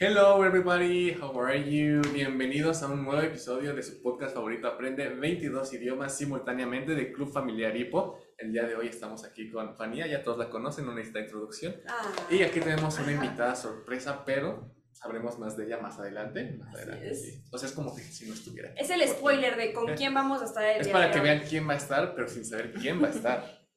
[0.00, 2.00] Hello everybody, how are you?
[2.12, 7.32] Bienvenidos a un nuevo episodio de su podcast favorito Aprende 22 idiomas simultáneamente de Club
[7.32, 8.20] Familiar Hipo.
[8.36, 11.74] El día de hoy estamos aquí con Fania, ya todos la conocen, no necesita introducción.
[11.88, 16.56] Ah, Y aquí tenemos una invitada sorpresa, pero sabremos más de ella más adelante.
[16.58, 17.22] Más Así adelante, es.
[17.24, 17.44] sí.
[17.50, 18.70] O sea, es como que si no estuviera.
[18.70, 18.80] aquí.
[18.82, 21.18] es el spoiler de con quién vamos a estar el Es día para de que
[21.18, 21.24] hoy.
[21.24, 23.58] vean quién va a estar, pero sin saber quién va a estar.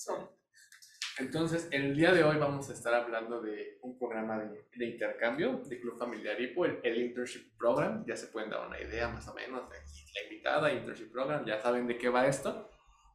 [0.00, 0.37] So,
[1.18, 5.60] Entonces, el día de hoy vamos a estar hablando de un programa de, de intercambio
[5.66, 8.04] de Club Familiar IPO, el, el Internship Program.
[8.06, 11.60] Ya se pueden dar una idea más o menos de la invitada, Internship Program, ya
[11.60, 12.70] saben de qué va esto.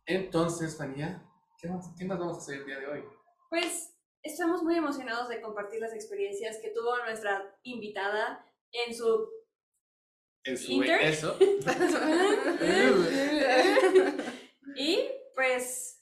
[0.05, 1.23] Entonces, Fania,
[1.61, 3.05] ¿qué más, qué más vamos a hacer el día de hoy?
[3.49, 9.30] Pues estamos muy emocionados de compartir las experiencias que tuvo nuestra invitada en su
[10.44, 11.03] En su ¿Inter?
[11.03, 11.38] eso.
[14.75, 15.92] y pues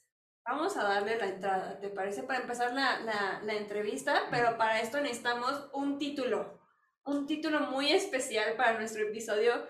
[0.44, 2.22] vamos a darle la entrada, ¿te parece?
[2.22, 6.60] Para empezar la, la, la entrevista, pero para esto necesitamos un título,
[7.04, 9.66] un título muy especial para nuestro episodio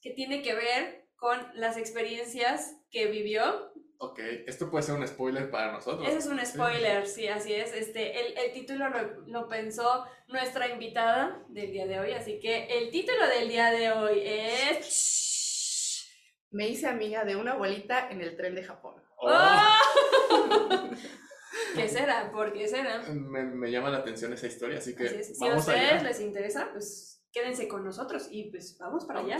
[0.00, 3.72] que tiene que ver con las experiencias que vivió.
[3.98, 6.08] Ok, esto puede ser un spoiler para nosotros.
[6.08, 7.72] Ese es un spoiler, sí, así es.
[7.72, 12.66] Este, el, el título lo, lo pensó nuestra invitada del día de hoy, así que
[12.66, 16.08] el título del día de hoy es...
[16.50, 19.00] Me hice amiga de una abuelita en el tren de Japón.
[19.16, 19.81] Oh, ¡Oh!
[21.74, 22.30] ¿Qué será?
[22.30, 23.02] ¿Por qué será?
[23.12, 25.38] me, me llama la atención esa historia, así que Así es.
[25.38, 26.02] Si a ustedes allá.
[26.02, 29.38] les interesa, pues quédense con nosotros y pues vamos para allá.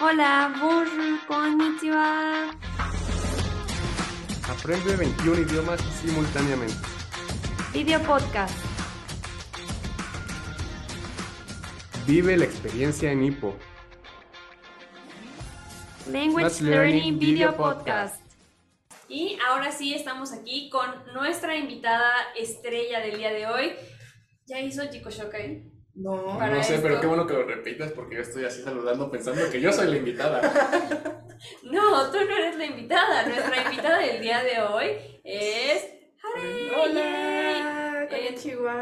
[0.00, 0.88] Hola, bonjour,
[1.26, 2.50] konnichiwa.
[4.48, 6.74] Aprende 21 idiomas simultáneamente.
[7.72, 8.54] Video podcast.
[12.06, 13.56] Vive la experiencia en Hippo.
[16.10, 18.21] Language Learning Video Podcast.
[19.12, 23.72] Y ahora sí estamos aquí con nuestra invitada estrella del día de hoy.
[24.46, 25.70] ¿Ya hizo Chico Shokai?
[25.94, 26.38] No.
[26.38, 29.50] Para no sé, pero qué bueno que lo repitas porque yo estoy así saludando pensando
[29.50, 31.18] que yo soy la invitada.
[31.64, 33.26] No, tú no eres la invitada.
[33.26, 34.90] Nuestra invitada del día de hoy
[35.24, 35.88] es...
[36.24, 37.71] Hola, Eh,
[38.12, 38.74] konnichiwa.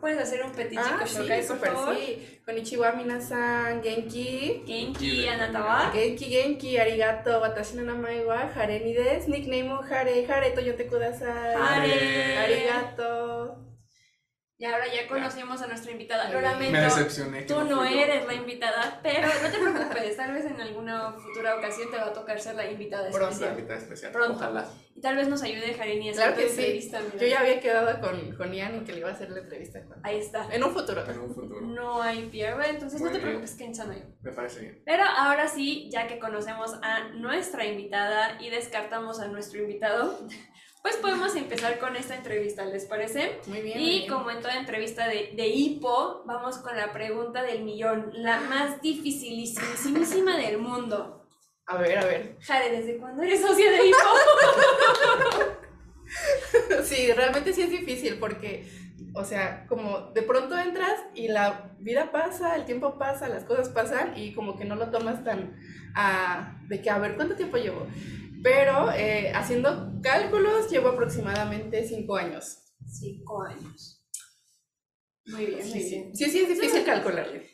[0.00, 1.96] ¿Puedes hacer un petit Ah, Chico sí, favor?
[1.96, 2.38] sí.
[2.44, 4.62] Konnichiwa, minasan, genki.
[4.66, 5.90] Genki Anatawa.
[5.94, 9.30] Genki, genki, arigato, watashi no namae wa hare ni desu.
[9.30, 11.54] Nickname o hare, hare to yote kudasai.
[11.54, 12.36] Hare.
[12.42, 13.69] Arigato.
[14.60, 16.28] Y ahora ya conocimos a nuestra invitada.
[16.30, 16.72] Lo lamento.
[16.72, 17.46] Me decepcioné.
[17.46, 21.56] que Tú no eres la invitada, pero no te preocupes, tal vez en alguna futura
[21.56, 23.20] ocasión te va a tocar ser la invitada Pronto.
[23.20, 23.50] La especial.
[23.58, 24.12] invitada especial.
[24.12, 24.34] Pronto.
[24.34, 24.68] Ojalá.
[24.94, 26.60] Y tal vez nos ayude Jareni a hacer Claro tu que sí.
[26.60, 27.00] entrevista.
[27.00, 27.16] mira.
[27.16, 29.82] Yo ya había quedado con, con Ian en que le iba a hacer la entrevista.
[29.82, 30.46] con- Ahí está.
[30.54, 31.10] En un futuro.
[31.10, 31.60] En un futuro.
[31.62, 34.04] No hay pierde, entonces no te preocupes que sano yo.
[34.20, 34.82] Me parece bien.
[34.84, 40.20] Pero ahora sí, ya que conocemos a nuestra invitada y descartamos a nuestro invitado,
[40.82, 43.38] pues podemos empezar con esta entrevista, ¿les parece?
[43.46, 43.78] Muy bien.
[43.78, 44.10] muy Y bien.
[44.10, 48.80] como en toda entrevista de, de hipo, vamos con la pregunta del millón, la más
[48.80, 51.26] dificilísima del mundo.
[51.66, 52.36] A ver, a ver.
[52.40, 53.96] Jare, ¿desde cuándo eres socia de hipo?
[56.84, 58.68] Sí, realmente sí es difícil porque,
[59.14, 63.68] o sea, como de pronto entras y la vida pasa, el tiempo pasa, las cosas
[63.68, 65.56] pasan y como que no lo tomas tan
[65.94, 67.86] ah, de que, a ver, ¿cuánto tiempo llevo?
[68.42, 72.58] Pero eh, haciendo cálculos llevo aproximadamente cinco años.
[72.86, 74.02] Cinco años.
[75.26, 76.16] Muy bien, muy Sí, sí, bien.
[76.16, 77.48] sí, sí es difícil calcularle.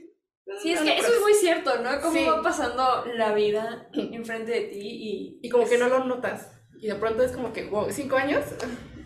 [0.62, 2.00] Sí, es No, que eso es muy cierto, ¿no?
[2.00, 2.24] Cómo Sí.
[2.24, 5.40] va pasando la vida enfrente de ti y...
[5.42, 6.52] Y como que no lo notas.
[6.80, 8.44] Y de pronto es como que, wow, ¿cinco años?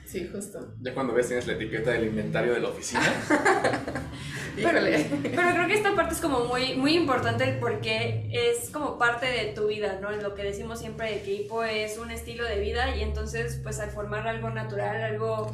[0.07, 0.75] Sí, justo.
[0.81, 3.03] Ya cuando ves tienes la etiqueta del inventario de la oficina.
[4.57, 5.07] Híjole.
[5.23, 9.53] Pero creo que esta parte es como muy, muy importante porque es como parte de
[9.53, 10.11] tu vida, ¿no?
[10.13, 13.61] En lo que decimos siempre de que hipo es un estilo de vida y entonces
[13.63, 15.53] pues al formar algo natural, algo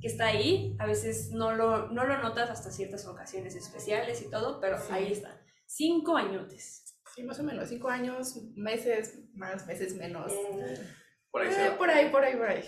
[0.00, 4.30] que está ahí, a veces no lo, no lo notas hasta ciertas ocasiones especiales y
[4.30, 4.88] todo, pero Sí.
[4.90, 5.40] ahí está.
[5.66, 6.82] Cinco añotes.
[7.14, 10.30] Sí, más o menos, cinco años, meses más, meses menos.
[11.30, 11.78] Por ahí se Eh, va.
[11.78, 12.62] por ahí, por ahí, por ahí.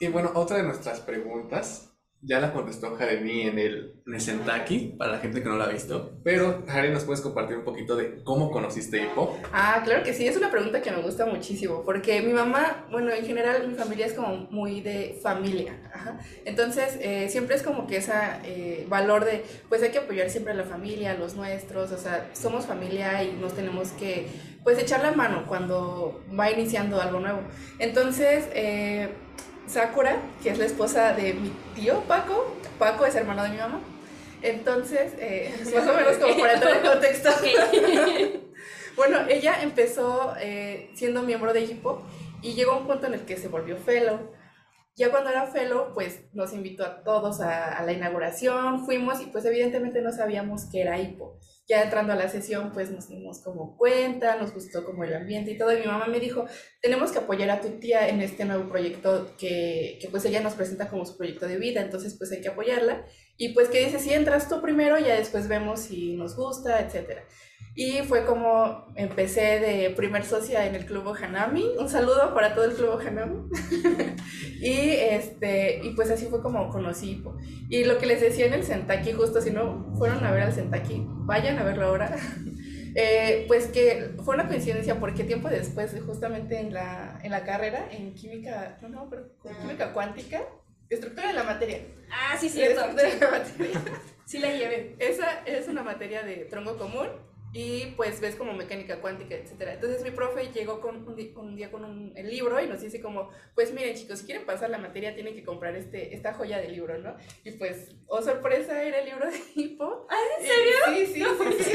[0.00, 1.92] Y bueno, otra de nuestras preguntas
[2.24, 5.64] ya la contestó Jareni en el, en el Sentaki, para la gente que no la
[5.64, 6.20] ha visto.
[6.22, 9.36] Pero, Jareni, ¿nos puedes compartir un poquito de cómo conociste Hippo?
[9.52, 13.10] Ah, claro que sí, es una pregunta que me gusta muchísimo, porque mi mamá, bueno,
[13.12, 16.18] en general mi familia es como muy de familia, ajá.
[16.44, 20.56] entonces eh, siempre es como que ese valor de, pues hay que apoyar siempre a
[20.56, 24.28] la familia, a los nuestros, o sea, somos familia y nos tenemos que,
[24.62, 27.40] pues echar la mano cuando va iniciando algo nuevo.
[27.80, 29.08] Entonces, eh,
[29.66, 33.80] Sakura, que es la esposa de mi tío Paco, Paco es hermano de mi mamá,
[34.42, 37.30] entonces, eh, más o menos como para entrar en contexto.
[38.94, 42.02] Bueno, ella empezó eh, siendo miembro de equipo
[42.42, 44.18] y llegó a un punto en el que se volvió fellow.
[44.94, 49.26] Ya cuando era fellow, pues nos invitó a todos a, a la inauguración, fuimos y
[49.26, 51.38] pues evidentemente no sabíamos qué era hipo.
[51.66, 55.52] Ya entrando a la sesión, pues nos dimos como cuenta, nos gustó como el ambiente
[55.52, 55.72] y todo.
[55.72, 56.44] Y mi mamá me dijo,
[56.82, 60.54] tenemos que apoyar a tu tía en este nuevo proyecto que, que pues ella nos
[60.54, 63.06] presenta como su proyecto de vida, entonces pues hay que apoyarla.
[63.38, 67.24] Y pues que dice, si entras tú primero, ya después vemos si nos gusta, etcétera.
[67.74, 71.64] Y fue como empecé de primer socia en el Club Ohanami.
[71.78, 73.48] Un saludo para todo el Club Ohanami.
[74.60, 77.24] y, este, y pues así fue como conocí.
[77.70, 80.52] Y lo que les decía en el Sentaki, justo si no fueron a ver al
[80.52, 82.16] Sentaki, vayan a verlo ahora.
[82.94, 87.88] Eh, pues que fue una coincidencia porque tiempo después, justamente en la, en la carrera,
[87.90, 89.30] en química, no, no, pero
[89.62, 90.42] química cuántica,
[90.90, 91.78] estructura de la materia.
[92.10, 92.80] Ah, sí, cierto.
[92.80, 93.80] Estructura de la materia.
[94.26, 94.94] Sí la llevé.
[94.98, 97.08] Esa es una materia de tronco común
[97.54, 99.74] y pues ves como mecánica cuántica, etcétera.
[99.74, 103.00] Entonces mi profe llegó con un, un día con un, el libro y nos dice
[103.02, 106.58] como, pues miren chicos, si quieren pasar la materia tienen que comprar este, esta joya
[106.58, 107.16] de libro, ¿no?
[107.44, 110.06] Y pues, oh sorpresa, era el libro de Hippo.
[110.08, 110.72] ¿Ah, en Y- serio?
[110.86, 111.70] Sí, sí, sí,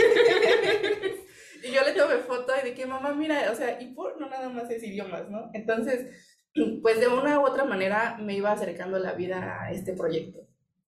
[1.61, 1.67] sí.
[1.67, 4.69] y yo le tomé foto y que mamá, mira, o sea, Hippo no nada más
[4.71, 5.51] es idiomas, ¿no?
[5.53, 6.11] Entonces,
[6.81, 10.39] pues de una u otra manera me iba acercando la vida a este proyecto.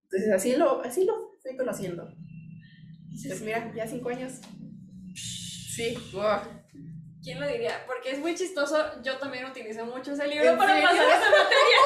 [0.06, 2.12] Entonces así lo, así lo fui conociendo.
[3.28, 4.40] Pues mira, ya cinco años.
[5.76, 6.40] Sí, wow.
[7.24, 7.84] ¿Quién lo diría?
[7.86, 9.02] Porque es muy chistoso.
[9.04, 10.90] Yo también utilicé mucho ese libro ¿En para serio?
[10.90, 11.78] pasar esa materia.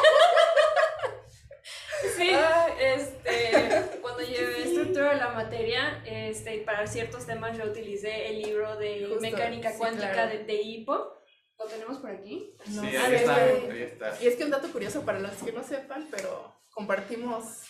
[2.17, 2.73] sí, Ay.
[2.79, 8.77] este, cuando llevé estructura de la materia, este, para ciertos temas yo utilicé el libro
[8.77, 10.31] de Justo, mecánica sí, cuántica claro.
[10.37, 11.19] de, de Hippo.
[11.57, 12.55] ¿Lo tenemos por aquí?
[12.67, 12.97] No sí, sé.
[12.97, 14.23] ahí está, ahí está.
[14.23, 17.61] Y es que un dato curioso para los que no sepan, pero compartimos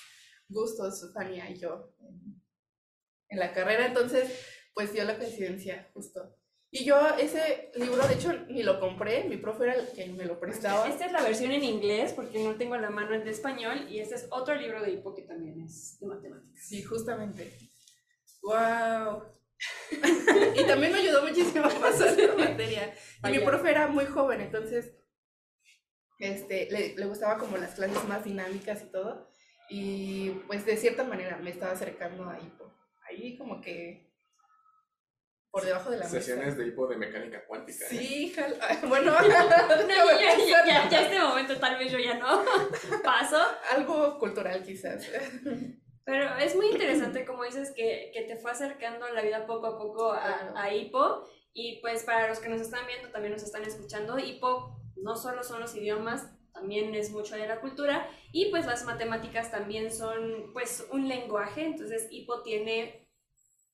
[0.48, 1.94] gustos, Fania y yo,
[3.30, 4.32] en la carrera, entonces,
[4.74, 6.36] pues dio la coincidencia, justo.
[6.76, 10.26] Y yo ese libro, de hecho, ni lo compré, mi profe era el que me
[10.26, 10.88] lo prestaba.
[10.88, 13.86] Esta es la versión en inglés porque no tengo a la mano el de español
[13.92, 16.68] y este es otro libro de Hippo que también es de matemáticas.
[16.68, 17.56] Sí, justamente.
[18.42, 19.22] ¡Wow!
[20.56, 22.92] y también me ayudó muchísimo a pasar la materia.
[23.24, 24.96] Y mi profe era muy joven, entonces
[26.18, 29.30] este, le, le gustaba como las clases más dinámicas y todo.
[29.70, 32.74] Y pues de cierta manera me estaba acercando a Hipo.
[33.08, 34.13] Ahí como que
[35.54, 36.58] por debajo de la Sesiones mesa.
[36.58, 37.86] de hipo de mecánica cuántica.
[37.86, 37.90] ¿eh?
[37.90, 38.36] Sí,
[38.88, 42.44] bueno, No, ya, ya, ya, ya este momento tal vez yo ya no
[43.04, 43.38] paso,
[43.72, 45.08] algo cultural quizás.
[46.04, 49.78] pero es muy interesante como dices que, que te fue acercando la vida poco a
[49.78, 50.58] poco a, Claro.
[50.58, 54.76] a Hippo y pues para los que nos están viendo, también nos están escuchando, Hippo
[54.96, 59.52] no solo son los idiomas, también es mucho de la cultura y pues las matemáticas
[59.52, 63.08] también son pues un lenguaje, entonces Hippo tiene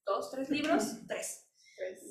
[0.06, 1.46] dos, tres libros, tres.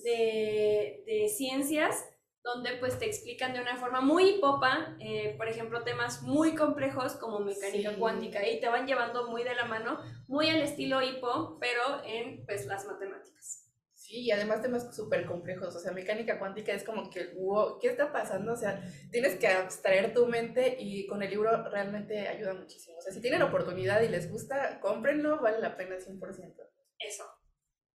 [0.05, 2.05] De, de ciencias
[2.43, 7.15] donde pues te explican de una forma muy popa, eh, por ejemplo, temas muy complejos
[7.15, 7.97] como mecánica Sí.
[7.99, 12.45] cuántica y te van llevando muy de la mano, muy al estilo hipo, pero en
[12.47, 13.67] pues las matemáticas.
[13.93, 17.89] Sí, y además temas súper complejos, o sea, mecánica cuántica es como que, wow, ¿qué
[17.89, 18.53] está pasando?
[18.53, 18.81] O sea,
[19.11, 22.97] tienes que abstraer tu mente y con el libro realmente ayuda muchísimo.
[22.97, 26.63] O sea, si tienen oportunidad y les gusta, cómprenlo, vale la pena 100%.
[26.99, 27.25] Eso.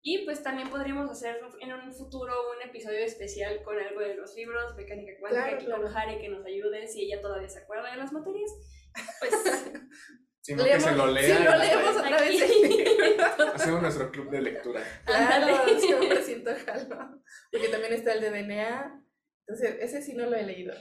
[0.06, 4.36] Y pues también podríamos hacer en un futuro un episodio especial con algo de los
[4.36, 5.94] libros, mecánica cuántica, Claro, aquí con claro.
[5.94, 8.52] Jare que nos ayude si ella todavía se acuerda de las materias.
[9.20, 9.34] Pues
[10.42, 11.38] Sino que se lo lea.
[11.38, 12.42] Sí, y lo leemos otra vez.
[13.54, 14.84] Hacemos nuestro club de lectura.
[15.06, 15.80] Claro, Ándale.
[15.80, 17.22] 100% jalo.
[17.50, 19.06] Porque también está el de DNA.
[19.48, 20.74] Entonces, ese sí no lo he leído.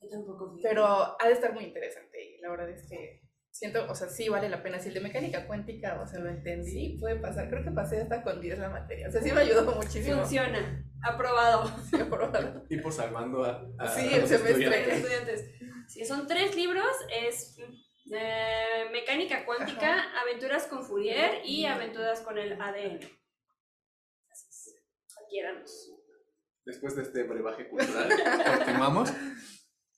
[0.00, 0.56] yo tampoco.
[0.62, 2.18] Pero ha de estar muy interesante.
[2.18, 3.23] Y la verdad es que
[3.54, 4.78] siento, o sea, sí vale la pena.
[4.80, 7.48] Si el de mecánica cuántica, o sea, lo entendí, puede pasar.
[7.48, 9.08] Creo que pasé hasta con 10 la materia.
[9.08, 10.18] O sea, sí me ayudó muchísimo.
[10.20, 10.84] Funciona.
[11.02, 11.70] Aprobado.
[11.90, 12.64] Sí, aprobado.
[12.68, 14.50] Hipo salvando a, a- Sí, a el los semestre.
[14.64, 14.94] estudiantes.
[14.94, 15.50] estudiantes.
[15.88, 17.56] Sí, son tres libros, es
[18.12, 22.96] eh, Mecánica Cuántica, Aventuras con Fourier y Aventuras con el ADN.
[24.30, 24.74] Así es.
[25.22, 25.90] Adquiéranos.
[26.64, 28.08] Después de este brebaje cultural,
[28.58, 29.12] continuamos.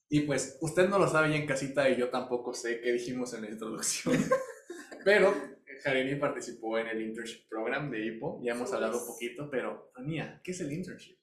[0.09, 3.35] Y pues, usted no lo sabe ya en casita y yo tampoco sé qué dijimos
[3.35, 4.17] en la introducción.
[5.05, 5.35] Pero
[5.83, 8.41] Jareni participó en el internship program de HIPO.
[8.43, 11.17] Ya hemos Sí, hablado un poquito, pero, Tania, ¿qué es el internship?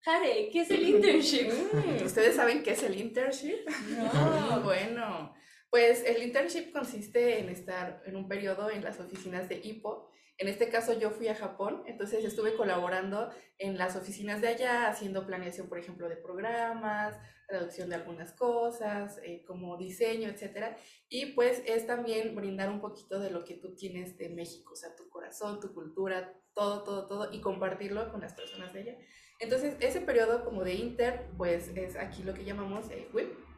[0.00, 1.48] Jare, ¿qué es el internship?
[1.72, 3.66] Mm, ¿Ustedes saben qué es el internship?
[3.96, 4.60] No.
[4.64, 5.34] Bueno,
[5.70, 10.10] pues el internship consiste en estar en un periodo en las oficinas de IPO.
[10.38, 14.88] En este caso yo fui a Japón, entonces estuve colaborando en las oficinas de allá,
[14.88, 20.76] haciendo planeación, por ejemplo, de programas, traducción de algunas cosas, eh, como diseño, etcétera.
[21.08, 24.76] Y pues es también brindar un poquito de lo que tú tienes de México, o
[24.76, 28.98] sea, tu corazón, tu cultura, todo, todo, todo, y compartirlo con las personas de allá.
[29.38, 33.53] Entonces, ese periodo como de inter, pues es aquí lo que llamamos eh, WIP.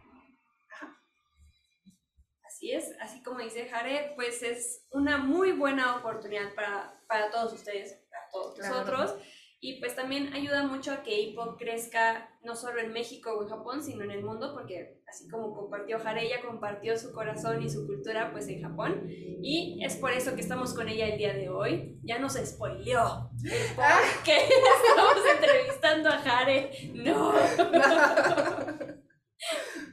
[2.67, 7.53] Así es, así como dice Jare, pues es una muy buena oportunidad para, para todos
[7.53, 8.75] ustedes, para todos Claro.
[8.75, 9.15] nosotros.
[9.61, 13.49] Y pues también ayuda mucho a que IPO crezca no solo en México o en
[13.49, 17.71] Japón, sino en el mundo, porque así como compartió Jare, ella compartió su corazón y
[17.71, 19.07] su cultura pues en Japón.
[19.09, 22.01] Y es por eso que estamos con ella el día de hoy.
[22.03, 24.37] Ya nos spoileó el por qué
[24.89, 26.91] estamos entrevistando a Jare.
[26.95, 27.33] No.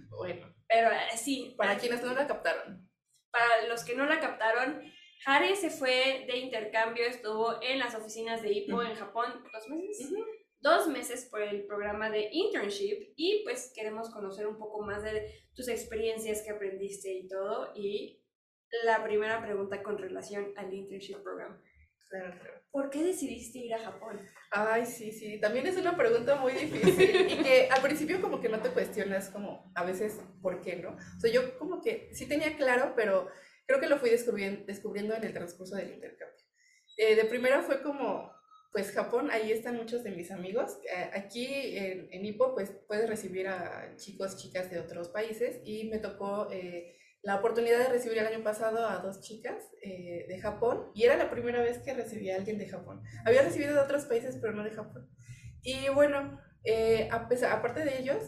[0.10, 2.90] Bueno, Pero eh, sí, para quienes no la captaron.
[3.32, 4.82] para los que no la captaron,
[5.26, 10.12] Hare se fue de intercambio, estuvo en las oficinas de IPO en Japón dos meses.
[10.60, 15.30] Dos meses por el programa de internship y pues queremos conocer un poco más de
[15.54, 17.72] tus experiencias que aprendiste y todo.
[17.76, 18.24] Y
[18.84, 21.62] la primera pregunta con relación al internship program.
[22.72, 24.20] ¿Por qué decidiste ir a Japón?
[24.52, 28.50] Ay, sí, sí, también es una pregunta muy difícil y que al principio como que
[28.50, 30.90] no te cuestionas como a veces por qué, ¿no?
[30.90, 33.30] O sea, yo como que sí tenía claro, pero
[33.68, 36.46] creo que lo fui descubriendo, descubriendo en el transcurso del intercambio.
[36.98, 38.32] Eh, de primero fue como,
[38.72, 40.78] pues Japón, ahí están muchos de mis amigos.
[40.86, 45.90] Eh, aquí en, en Ipo, pues puedes recibir a chicos, chicas de otros países y
[45.90, 50.40] me tocó eh, la oportunidad de recibir el año pasado a dos chicas eh, de
[50.40, 53.02] Japón y era la primera vez que recibí a alguien de Japón.
[53.26, 55.10] Había recibido de otros países, pero no de Japón.
[55.62, 58.24] Y bueno, eh, a pesar- aparte de ellos,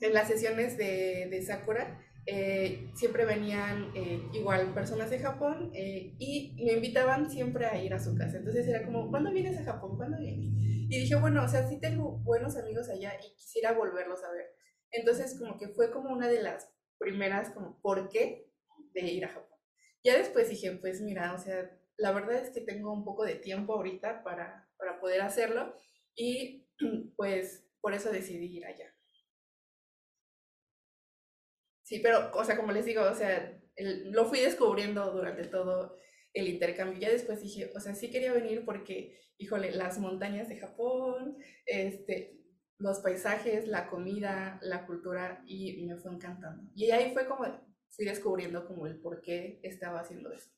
[0.00, 3.92] en las sesiones de, de Sakura, eh, siempre venían
[4.32, 8.38] igual personas de Japón y me invitaban siempre a ir a su casa.
[8.38, 9.96] Entonces era como, ¿cuándo vienes a Japón?
[9.96, 10.52] ¿Cuándo vienes?
[10.88, 14.46] Y dije, bueno, o sea, sí tengo buenos amigos allá y quisiera volverlos a ver.
[14.90, 18.50] Entonces como que fue como una de las primeras, como, ¿por qué?
[18.92, 19.58] De ir a Japón.
[20.02, 23.36] Ya después dije, pues mira, o sea, la verdad es que tengo un poco de
[23.36, 25.76] tiempo ahorita para, para poder hacerlo
[26.14, 26.66] y
[27.16, 28.94] pues por eso decidí ir allá.
[31.82, 35.98] Sí, pero, o sea, como les digo, o sea, lo fui descubriendo durante todo
[36.32, 36.98] el intercambio.
[36.98, 41.36] Ya después dije, o sea, sí quería venir porque, híjole, las montañas de Japón,
[41.66, 42.40] este,
[42.78, 46.70] los paisajes, la comida, la cultura, y me fue encantando.
[46.74, 47.44] Y ahí fue como,
[47.90, 50.50] fui descubriendo como el por qué estaba haciendo eso.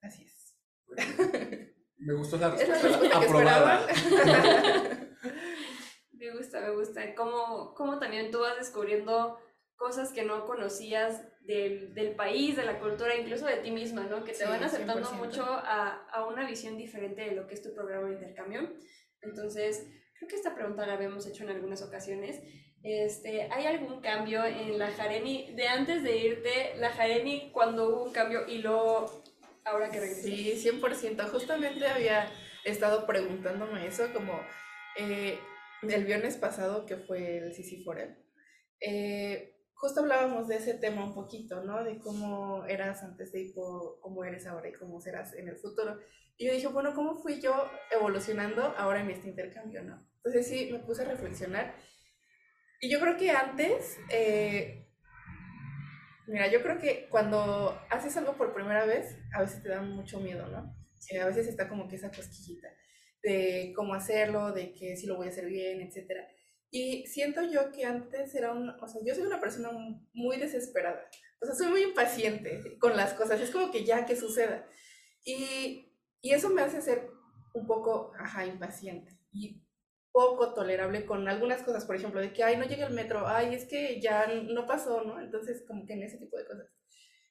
[0.00, 0.56] Así es.
[1.98, 2.88] Me gustó la Es la respuesta.
[2.88, 3.86] respuesta que Aprobada.
[6.12, 7.14] Me gusta, me gusta.
[7.16, 9.38] Cómo, cómo también tú vas descubriendo
[9.74, 14.22] cosas que no conocías del, del país, de la cultura, incluso de ti misma, ¿no?
[14.22, 15.14] Que te Sí, van acercando 100%.
[15.16, 18.72] mucho a, a una visión diferente de lo que es tu programa de intercambio.
[19.22, 19.86] Entonces,
[20.18, 22.40] creo que esta pregunta la habíamos hecho en algunas ocasiones.
[22.82, 28.04] Este, ¿Hay algún cambio en la Jareni de antes de irte, la Jareni cuando hubo
[28.04, 29.22] un cambio y luego
[29.64, 30.24] ahora que regresas?
[30.24, 31.28] Sí, 100%.
[31.28, 32.28] Justamente había
[32.64, 34.40] estado preguntándome eso como
[34.98, 35.38] eh,
[35.82, 38.14] el viernes pasado que fue el CC Forum.
[38.80, 41.84] Eh, justo hablábamos de ese tema un poquito, ¿no?
[41.84, 45.98] De cómo eras antes de Hipo, cómo eres ahora y cómo serás en el futuro.
[46.42, 50.04] Y yo dije, bueno, ¿cómo fui yo evolucionando ahora en este intercambio, no?
[50.16, 51.76] Entonces sí, me puse a reflexionar.
[52.80, 54.88] Y yo creo que antes, eh,
[56.26, 60.18] mira, yo creo que cuando haces algo por primera vez, a veces te da mucho
[60.18, 60.74] miedo, ¿no?
[61.10, 62.66] Eh, a veces está como que esa cosquillita
[63.22, 66.26] de cómo hacerlo, de que si lo voy a hacer bien, etcétera.
[66.72, 69.70] Y siento yo que antes era un, o sea, yo soy una persona
[70.12, 71.08] muy desesperada.
[71.40, 73.40] O sea, soy muy impaciente con las cosas.
[73.40, 74.66] Es como que ya que suceda.
[75.24, 75.91] Y,
[76.22, 77.10] y eso me hace ser
[77.52, 79.18] un poco, ajá, impaciente.
[79.32, 79.60] Y
[80.12, 83.54] poco tolerable con algunas cosas, por ejemplo, de que, ay, no llega el metro, ay,
[83.54, 85.20] es que ya no pasó, ¿no?
[85.20, 86.66] Entonces, como que en ese tipo de cosas.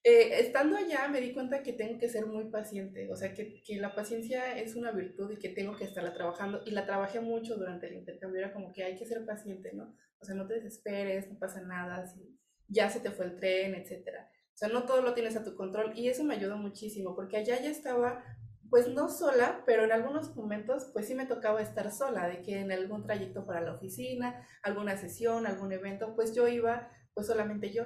[0.04, 3.62] Eh, estando allá me di cuenta que tengo que ser muy paciente, o sea, que,
[3.62, 7.20] que la paciencia es una virtud y que tengo que estarla trabajando, y la trabajé
[7.20, 9.96] mucho durante el intercambio, era como que hay que ser paciente, ¿no?
[10.20, 12.36] O sea, no te desesperes, no pasa nada, si
[12.68, 14.28] ya se te fue el tren, etcétera.
[14.56, 17.38] O sea, no todo lo tienes a tu control, y eso me ayudó muchísimo, porque
[17.38, 18.24] allá ya estaba
[18.72, 22.62] pues no sola, pero en algunos momentos pues sí me tocaba estar sola, de que
[22.62, 27.72] en algún trayecto para la oficina, alguna sesión, algún evento, pues yo iba pues solamente
[27.72, 27.84] yo.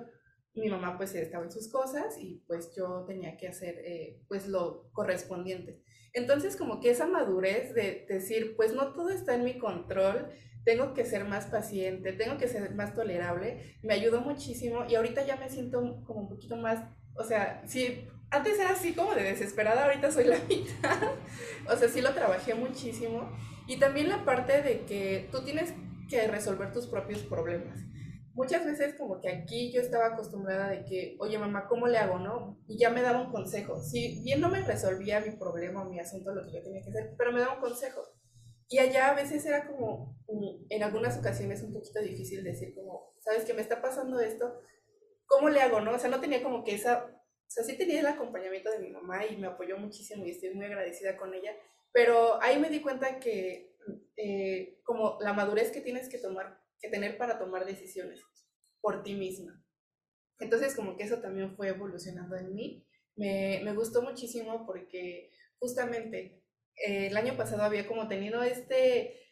[0.54, 4.48] Mi mamá pues estaba en sus cosas y pues yo tenía que hacer eh, pues
[4.48, 5.82] lo correspondiente.
[6.14, 10.30] Entonces como que esa madurez de decir pues no todo está en mi control,
[10.66, 15.26] tengo que ser más paciente, tengo que ser más tolerable, me ayudó muchísimo y ahorita
[15.26, 16.80] ya me siento como un poquito más,
[17.16, 21.12] o sea, sí, antes era así como de desesperada, ahorita soy la mitad.
[21.72, 23.32] o sea, sí lo trabajé muchísimo.
[23.68, 25.74] Y también la parte de que tú tienes
[26.10, 27.80] que resolver tus propios problemas.
[28.34, 32.20] Muchas veces como que aquí yo estaba acostumbrada de que, oye mamá, ¿cómo le hago,
[32.20, 32.60] no?
[32.68, 33.82] Y ya me daba un consejo.
[33.82, 37.16] Si bien no me resolvía mi problema mi asunto, lo que yo tenía que hacer,
[37.18, 38.02] pero me daba un consejo.
[38.68, 40.18] Y allá a veces era como,
[40.70, 44.60] en algunas ocasiones un poquito difícil decir como, ¿sabes que me está pasando esto?
[45.28, 45.92] ¿Cómo le hago, no?
[45.92, 47.06] O sea, no tenía como que esa,
[47.48, 50.54] o sea, sí tenía el acompañamiento de mi mamá y me apoyó muchísimo y estoy
[50.54, 51.56] muy agradecida con ella,
[51.92, 53.76] pero ahí me di cuenta que
[54.18, 58.22] eh, como la madurez que tienes que tomar, que tener para tomar decisiones
[58.82, 59.64] por ti misma.
[60.40, 62.88] Entonces como que eso también fue evolucionando en mí.
[63.16, 66.44] Me, me gustó muchísimo porque justamente
[66.76, 69.25] eh, el año pasado había como tenido este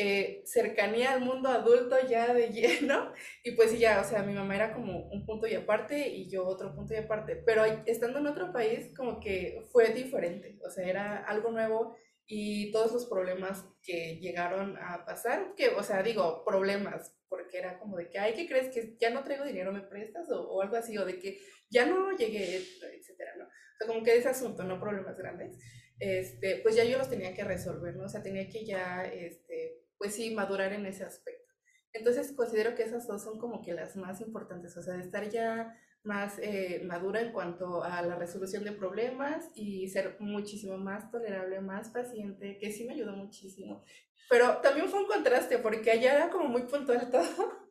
[0.00, 3.12] eh, cercanía al mundo adulto ya de lleno
[3.42, 6.46] y pues ya, o sea, mi mamá era como un punto y aparte y yo
[6.46, 10.86] otro punto y aparte, pero estando en otro país como que fue diferente, o sea,
[10.86, 16.44] era algo nuevo y todos los problemas que llegaron a pasar, que, o sea, digo,
[16.44, 18.68] problemas, porque era como de que, ay, ¿qué crees?
[18.68, 20.30] Que ya no traigo dinero, ¿me prestas?
[20.30, 21.40] O, o algo así, o de que
[21.70, 23.46] ya no llegué, etcétera, ¿no?
[23.46, 25.56] O sea, como que ese asunto, no problemas grandes,
[25.98, 28.04] este, pues ya yo los tenía que resolver, ¿no?
[28.04, 31.52] O sea, tenía que ya, este, pues sí, madurar en ese aspecto.
[31.92, 35.28] Entonces considero que esas dos son como que las más importantes, o sea, de estar
[35.28, 41.10] ya más eh, madura en cuanto a la resolución de problemas y ser muchísimo más
[41.10, 43.84] tolerable, más paciente, que sí me ayudó muchísimo.
[44.30, 47.68] Pero también fue un contraste porque allá era como muy puntual todo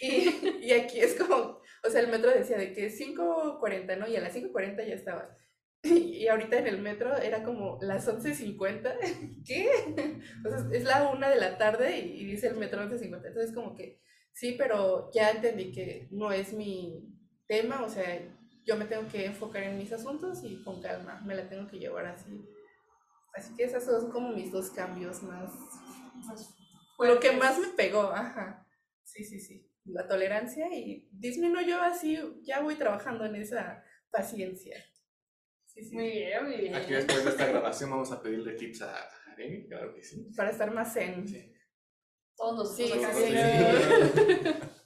[0.00, 0.28] y,
[0.62, 4.08] y aquí es como, o sea, el metro decía de que 5.40, ¿no?
[4.08, 5.28] Y a las 5.40 ya estabas.
[5.84, 9.44] Y ahorita en el metro era como las 11.50.
[9.46, 9.68] ¿Qué?
[10.44, 13.26] O sea, es la una de la tarde y dice el metro 11.50.
[13.26, 14.00] Entonces como que
[14.32, 17.14] sí, pero ya entendí que no es mi,
[17.46, 18.20] tema, o sea,
[18.64, 21.78] yo me tengo que enfocar en mis asuntos y con calma, me la tengo que
[21.78, 22.44] llevar así.
[23.34, 25.52] Así que esos son como mis dos cambios más,
[26.98, 28.66] lo que más me pegó, ajá.
[29.02, 29.68] Sí, sí, sí.
[29.84, 34.82] La tolerancia y disminuyó así, ya voy trabajando en esa paciencia.
[35.74, 35.94] Sí, sí.
[35.94, 36.74] Muy bien, muy bien.
[36.74, 40.30] Aquí después de esta grabación vamos a pedirle tips a Aremi, claro que sí.
[40.36, 41.26] Para estar más zen.
[41.26, 41.52] Sí.
[42.36, 43.34] Todos Sí, así.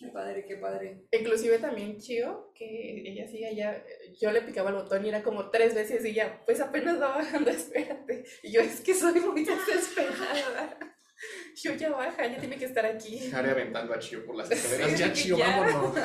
[0.00, 1.04] Qué padre, qué padre.
[1.12, 3.84] Inclusive también Chio, que ella sí, ella,
[4.18, 7.16] yo le picaba el botón y era como tres veces y ya, pues apenas va
[7.16, 8.24] bajando, espérate.
[8.42, 10.78] Y yo es que soy muy desesperada.
[11.62, 13.30] Yo ya baja, ya tiene que estar aquí.
[13.32, 14.90] Harry aventando a Chio por las escaleras.
[14.90, 15.60] Sí, ya, Chio, ya.
[15.60, 15.96] vámonos.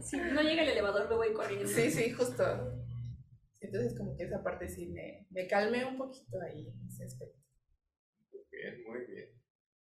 [0.04, 1.66] Si no llega el elevador, me voy corriendo.
[1.66, 2.44] Sí, sí, justo.
[3.60, 7.38] Entonces como que esa parte sí me, me calmé un poquito ahí en ese aspecto.
[8.30, 9.30] Muy bien, muy bien.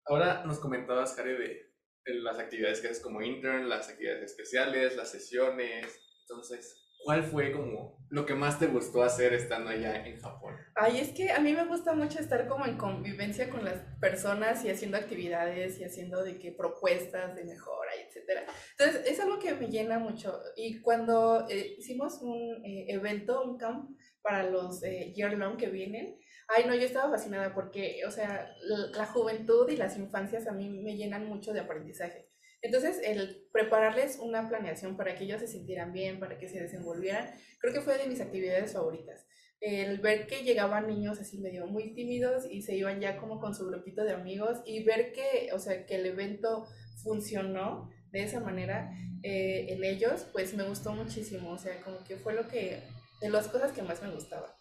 [0.05, 1.73] Ahora nos comentabas, de
[2.05, 6.01] de las actividades que haces como intern, las actividades especiales, las sesiones.
[6.21, 10.55] Entonces, ¿cuál fue como lo que más te gustó hacer estando allá en Japón?
[10.75, 14.63] Ay, es que a mí me gusta mucho estar como en convivencia con las personas
[14.63, 18.45] y haciendo actividades y haciendo de que propuestas de mejora, etcétera.
[18.77, 20.39] Entonces, es algo que me llena mucho.
[20.55, 23.89] Y cuando eh, hicimos un eh, evento, un camp
[24.21, 26.17] para los eh, year long que vienen,
[26.55, 28.53] ay no, yo estaba fascinada porque, o sea,
[28.93, 32.32] la juventud y las infancias a mí me llenan mucho de aprendizaje.
[32.63, 37.29] Entonces, el prepararles una planeación para que ellos se sintieran bien, para que se desenvolvieran,
[37.59, 39.27] creo que fue de mis actividades favoritas.
[39.59, 43.53] El ver que llegaban niños así medio muy tímidos y se iban ya como con
[43.53, 46.65] su grupito de amigos y ver que, o sea, que el evento
[47.03, 48.91] funcionó de esa manera
[49.23, 51.51] eh, en ellos, pues me gustó muchísimo.
[51.51, 52.81] O sea, como que fue lo que,
[53.21, 54.55] de las cosas que más me gustaba.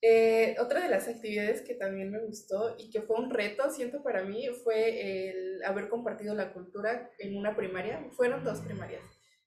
[0.00, 4.02] Eh, otra de las actividades que también me gustó y que fue un reto, siento
[4.02, 8.06] para mí, fue el haber compartido la cultura en una primaria.
[8.12, 9.02] Fueron dos primarias,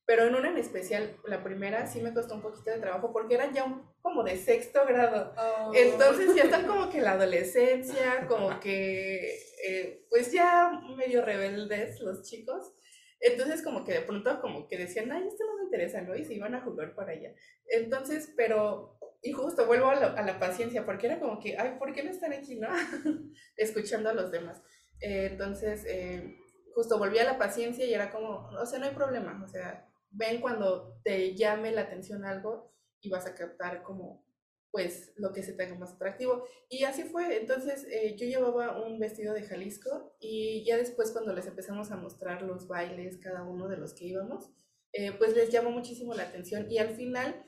[0.06, 3.36] pero en una en especial, la primera sí me costó un poquito de trabajo porque
[3.36, 5.34] eran ya un- como de sexto grado.
[5.38, 5.72] Oh.
[5.74, 12.24] Entonces ya están como que la adolescencia, como que eh, pues ya medio rebeldes los
[12.24, 12.74] chicos.
[13.22, 16.16] Entonces como que de pronto como que decían, ay, esto no me interesa, ¿no?
[16.16, 17.34] Y se iban a jugar para allá.
[17.68, 21.78] Entonces, pero, y justo vuelvo a, la- a la paciencia, porque era como que, ay,
[21.80, 22.70] ¿por qué no están aquí, no?
[23.58, 24.62] Escuchando a los demás.
[25.00, 26.38] Eh, entonces, eh,
[26.76, 29.88] justo volví a la paciencia y era como, o sea, no hay problema, o sea,
[30.12, 34.26] ven cuando te llame la atención algo y vas a captar como
[34.72, 36.46] pues lo que se tenga más atractivo.
[36.70, 41.34] Y así fue, entonces eh, yo llevaba un vestido de Jalisco y ya después cuando
[41.34, 44.50] les empezamos a mostrar los bailes, cada uno de los que íbamos,
[44.94, 47.46] eh, pues les llamó muchísimo la atención y al final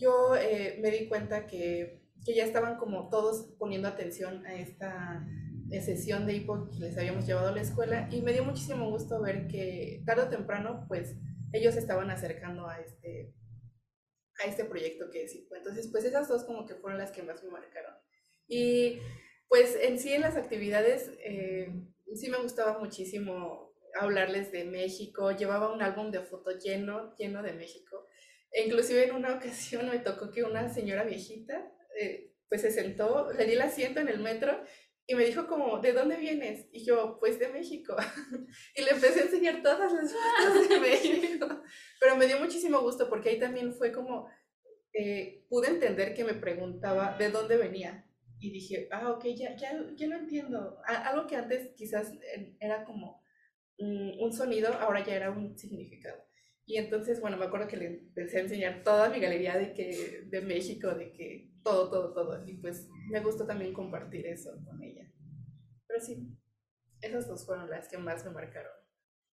[0.00, 5.26] yo eh, me di cuenta que, que ya estaban como todos poniendo atención a esta
[5.70, 8.90] eh, sesión de hipo que les habíamos llevado a la escuela y me dio muchísimo
[8.90, 11.16] gusto ver que tarde o temprano pues
[11.52, 13.34] ellos estaban acercando a este
[14.42, 15.54] a este proyecto que es hipo.
[15.54, 17.94] Entonces pues esas dos como que fueron las que más me marcaron.
[18.48, 18.98] Y
[19.48, 21.72] pues en sí en las actividades eh,
[22.14, 27.52] sí me gustaba muchísimo hablarles de México, llevaba un álbum de fotos lleno, lleno de
[27.52, 28.06] México.
[28.52, 33.46] Inclusive en una ocasión me tocó que una señora viejita eh, pues se sentó, le
[33.46, 34.64] di el asiento en el metro
[35.06, 36.68] Y me dijo como, ¿de dónde vienes?
[36.72, 37.96] Y yo, pues de México.
[38.76, 41.48] y le empecé a enseñar todas las fotos de México.
[42.00, 44.28] Pero me dio muchísimo gusto porque ahí también fue como,
[44.92, 48.06] eh, pude entender que me preguntaba de dónde venía.
[48.38, 50.80] Y dije, ah, ok, ya, ya, ya lo entiendo.
[50.86, 52.12] Algo que antes quizás
[52.58, 53.22] era como
[53.78, 56.29] mm, un sonido, ahora ya era un significado.
[56.70, 60.22] Y entonces, bueno, me acuerdo que le empecé a enseñar toda mi galería de, que,
[60.26, 62.46] de México, de que todo, todo, todo.
[62.46, 65.10] Y pues me gustó también compartir eso con ella.
[65.88, 66.28] Pero sí,
[67.00, 68.70] esas dos fueron las que más me marcaron.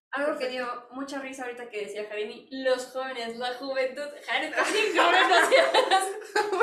[0.09, 4.01] Algo que dio mucha risa ahorita que decía Jarimi, los jóvenes, la juventud.
[4.25, 6.11] Jarimi, sí, cabrón, no seas-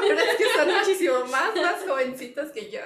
[0.01, 2.81] Pero es que son muchísimo más, más jovencitos que yo.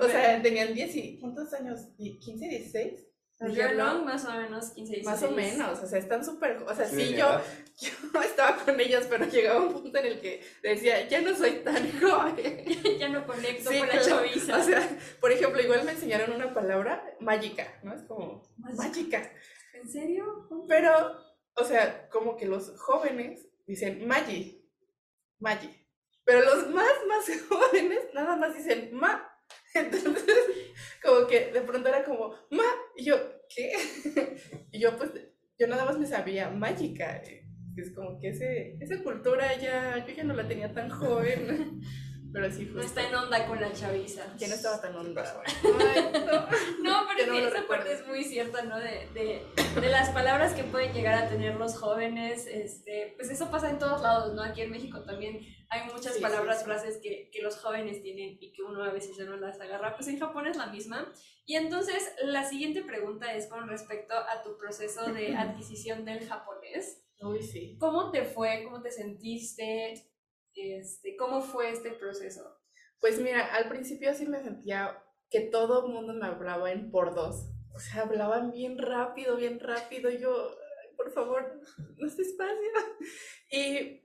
[0.00, 1.78] O sea, tenían 10 y, ¿cuántos años?
[1.96, 3.07] ¿15, 16?
[3.40, 5.04] Long, más o menos 15, 16.
[5.04, 7.40] Más o menos, o sea, están súper, o sea, Sí, yo,
[7.78, 11.60] yo estaba con ellos, pero llegaba un punto en el que decía, ya no soy
[11.62, 12.64] tan joven.
[12.98, 14.58] ya no conecto Sí, con la chaviza.
[14.58, 14.88] O sea,
[15.20, 17.94] por ejemplo, igual me enseñaron una palabra mágica, ¿no?
[17.94, 19.30] Es como mágica.
[19.74, 20.48] ¿En serio?
[20.68, 21.16] Pero,
[21.54, 24.68] o sea, como que los jóvenes dicen magi,
[25.38, 25.70] magi.
[26.24, 29.27] Pero los más, más jóvenes nada más dicen ma.
[29.74, 30.46] Entonces,
[31.02, 32.64] como que de pronto era como ma.
[32.96, 33.16] Y yo,
[33.54, 33.72] ¿qué?
[34.72, 35.10] Y yo, pues,
[35.58, 37.22] yo nada más me sabía mágica.
[37.76, 41.80] Es como que ese, esa cultura ya, yo ya no la tenía tan joven.
[42.32, 42.86] Pero sí, No justo.
[42.86, 44.22] está en onda con la chaviza.
[44.36, 45.42] Ya no estaba tan onda.
[45.64, 46.46] Ay, no.
[46.82, 48.78] No, pero no esa parte es muy cierta, ¿no?
[48.78, 49.42] De, de,
[49.80, 53.78] de las palabras que pueden llegar a tener los jóvenes, este, pues eso pasa en
[53.78, 54.42] todos lados, ¿no?
[54.42, 56.64] Aquí en México también hay muchas Sí, sí, palabras, sí.
[56.64, 59.94] frases que, que los jóvenes tienen y que uno a veces ya no las agarra,
[59.96, 61.12] pues en Japón es la misma.
[61.46, 67.02] Y entonces la siguiente pregunta es con respecto a tu proceso de adquisición del japonés.
[67.20, 67.76] Uy, sí.
[67.80, 68.62] ¿Cómo te fue?
[68.64, 69.94] ¿Cómo te sentiste?
[70.60, 72.42] Este, ¿Cómo fue este proceso?
[73.00, 77.14] Pues mira, al principio sí me sentía que todo el mundo me hablaba en por
[77.14, 77.50] dos.
[77.74, 80.10] O sea, hablaban bien rápido, bien rápido.
[80.10, 81.60] y Yo, "Ay, por favor,
[81.98, 82.70] más despacio.
[83.50, 84.02] Y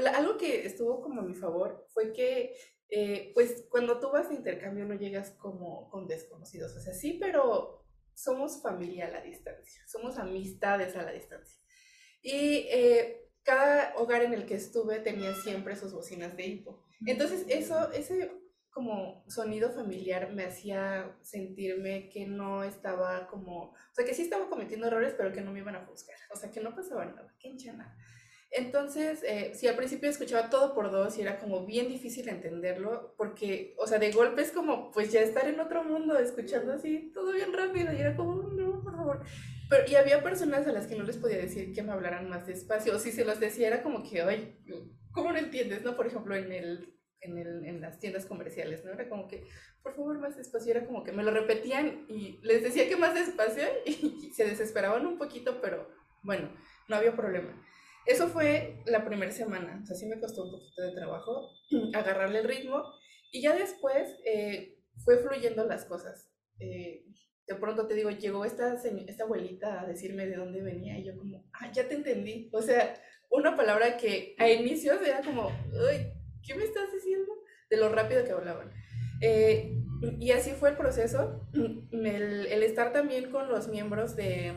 [0.00, 2.56] la- algo que estuvo como a mi favor fue que,
[2.88, 6.74] eh, pues, cuando tú vas de intercambio no llegas como con desconocidos.
[6.76, 9.82] O sea, sí, pero somos familia a la distancia.
[9.86, 11.60] Somos amistades a la distancia.
[12.22, 16.82] Y eh, cada hogar en el que estuve tenía siempre sus bocinas de hipo.
[17.06, 18.30] Entonces eso, ese
[18.70, 24.48] como sonido familiar me hacía sentirme que no estaba como, o sea, que sí estaba
[24.48, 27.32] cometiendo errores, pero que no me iban a juzgar, o sea, que no pasaba nada,
[27.38, 27.96] que nada.
[28.50, 33.14] Entonces, eh, sí, al principio escuchaba todo por dos y era como bien difícil entenderlo,
[33.16, 37.10] porque, o sea, de golpe es como, pues ya estar en otro mundo, escuchando así
[37.14, 39.24] todo bien rápido, y era como, no, por favor.
[39.68, 42.46] Pero, y había personas a las que no les podía decir que me hablaran más
[42.46, 44.58] despacio, o si se los decía era como que, ay,
[45.12, 45.82] ¿cómo no entiendes?
[45.82, 45.96] ¿No?
[45.96, 48.92] Por ejemplo, en, el, en, el, en las tiendas comerciales, ¿no?
[48.92, 49.46] Era como que,
[49.82, 53.14] por favor, más despacio, era como que me lo repetían y les decía que más
[53.14, 55.88] despacio y se desesperaban un poquito, pero
[56.22, 56.50] bueno,
[56.88, 57.60] no había problema.
[58.06, 61.48] Eso fue la primera semana, o sea, sí me costó un poquito de trabajo
[61.94, 62.84] agarrarle el ritmo
[63.32, 66.30] y ya después eh, fue fluyendo las cosas.
[66.60, 67.04] Eh,
[67.46, 71.16] de pronto te digo, llegó esta, esta abuelita a decirme de dónde venía y yo
[71.16, 72.48] como, ah, ya te entendí.
[72.52, 72.94] O sea,
[73.30, 77.32] una palabra que a inicios era como, uy, ¿qué me estás diciendo?
[77.68, 78.72] De lo rápido que hablaban.
[79.20, 79.74] Eh,
[80.18, 81.48] y así fue el proceso.
[81.54, 84.54] El, el estar también con los miembros de,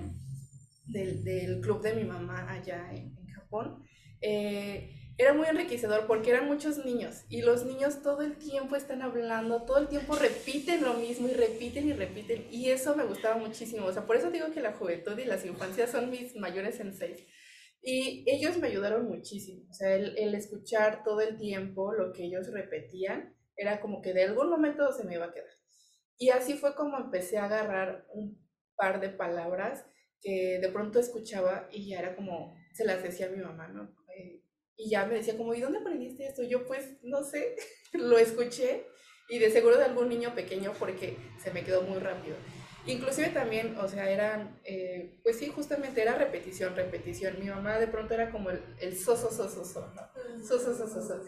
[0.87, 3.83] del, del club de mi mamá allá en, en Japón,
[4.21, 9.01] eh, era muy enriquecedor porque eran muchos niños y los niños todo el tiempo están
[9.01, 13.37] hablando, todo el tiempo repiten lo mismo y repiten y repiten y eso me gustaba
[13.37, 13.87] muchísimo.
[13.87, 17.25] O sea, por eso digo que la juventud y las infancias son mis mayores senseis.
[17.81, 19.67] Y ellos me ayudaron muchísimo.
[19.69, 24.13] O sea, el, el escuchar todo el tiempo lo que ellos repetían era como que
[24.13, 25.49] de algún momento se me iba a quedar.
[26.17, 28.39] Y así fue como empecé a agarrar un
[28.75, 29.85] par de palabras
[30.21, 33.95] que de pronto escuchaba y ya era como, se las decía a mi mamá, ¿no?
[34.15, 34.43] Eh,
[34.77, 36.43] y ya me decía como, ¿y dónde aprendiste esto?
[36.43, 37.55] Yo pues, no sé,
[37.93, 38.85] lo escuché
[39.27, 42.35] y de seguro de algún niño pequeño porque se me quedó muy rápido.
[42.85, 47.37] Inclusive también, o sea, eran, eh, pues sí, justamente era repetición, repetición.
[47.37, 50.41] Mi mamá de pronto era como el, el so, so, so, so, so, ¿no?
[50.41, 51.21] So, so, so, so, so.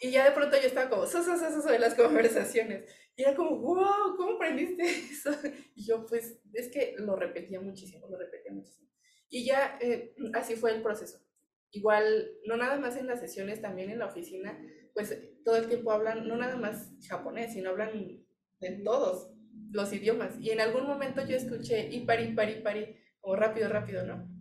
[0.00, 2.90] Y ya de pronto yo estaba como so, so, so, so, so en las conversaciones.
[3.16, 5.30] Y era como, wow, ¿cómo aprendiste eso?
[5.74, 8.88] Y yo, pues, es que lo repetía muchísimo, lo repetía muchísimo.
[9.28, 11.23] Y ya eh, así fue el proceso.
[11.74, 14.58] Igual, no nada más en las sesiones, también en la oficina,
[14.94, 18.24] pues todo el tiempo hablan, no nada más japonés, sino hablan
[18.60, 19.30] de todos
[19.72, 20.38] los idiomas.
[20.40, 24.34] Y en algún momento yo escuché y pari, pari, pari, como rápido, rápido, ¿no?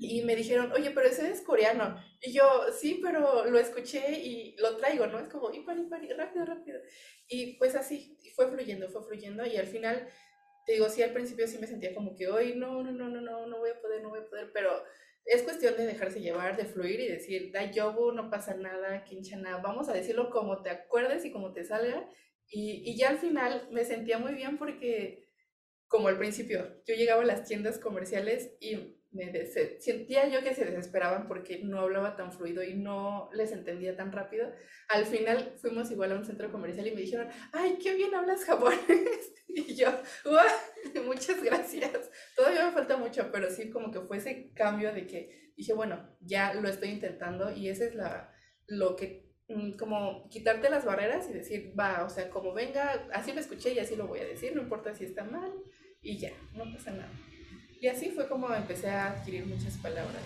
[0.00, 2.02] y me dijeron, oye, pero ese es coreano.
[2.22, 5.20] Y yo, sí, pero lo escuché y lo traigo, ¿no?
[5.20, 6.80] Es como, y pari, pari, rápido, rápido.
[7.28, 9.44] Y pues así, fue fluyendo, fue fluyendo.
[9.44, 10.08] Y al final,
[10.64, 13.20] te digo, sí, al principio sí me sentía como que, hoy no, no, no, no,
[13.20, 14.50] no, no voy a poder, no voy a poder.
[14.54, 14.82] Pero
[15.24, 19.58] es cuestión de dejarse llevar, de fluir y decir, da yobu, no pasa nada, quinchana,
[19.58, 22.08] vamos a decirlo como te acuerdes y como te salga.
[22.48, 25.28] Y, y ya al final me sentía muy bien porque,
[25.88, 29.32] como al principio, yo llegaba a las tiendas comerciales y me
[29.80, 34.12] sentía yo que se desesperaban porque no hablaba tan fluido y no les entendía tan
[34.12, 34.52] rápido.
[34.88, 38.44] Al final fuimos igual a un centro comercial y me dijeron, ay, qué bien hablas
[38.44, 39.32] japonés.
[39.52, 39.88] Y yo,
[40.24, 40.46] "Guau,
[41.06, 42.08] muchas gracias.
[43.10, 46.90] Mucho, pero sí como que fue ese cambio de que dije, bueno, ya lo estoy
[46.90, 48.32] intentando y ese es la,
[48.68, 53.32] lo que, mm, como quitarte las barreras y decir, va, o sea, como venga, así
[53.32, 55.52] lo escuché y así lo voy a decir, no importa si está mal
[56.00, 57.10] y ya, no pasa nada.
[57.80, 60.22] Y así fue como empecé a adquirir muchas palabras.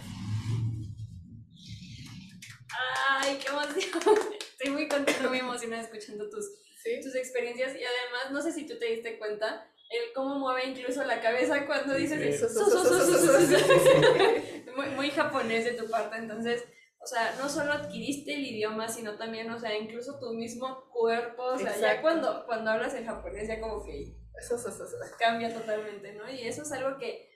[3.09, 4.18] Ay, qué emoción.
[4.53, 6.44] Estoy muy contenta, muy emocionada escuchando tus,
[6.83, 7.01] ¿Sí?
[7.03, 11.05] tus experiencias y además, no sé si tú te diste cuenta, el cómo mueve incluso
[11.05, 12.42] la cabeza cuando dices.
[14.75, 16.64] Muy, muy japonés de tu parte, entonces,
[16.99, 21.44] o sea, no solo adquiriste el idioma, sino también, o sea, incluso tu mismo cuerpo,
[21.44, 24.97] o sea, ya cuando, cuando hablas el japonés ya como que Eso, eso, eso, eso.
[25.16, 26.29] cambia totalmente, ¿no?
[26.29, 27.31] Y eso es algo que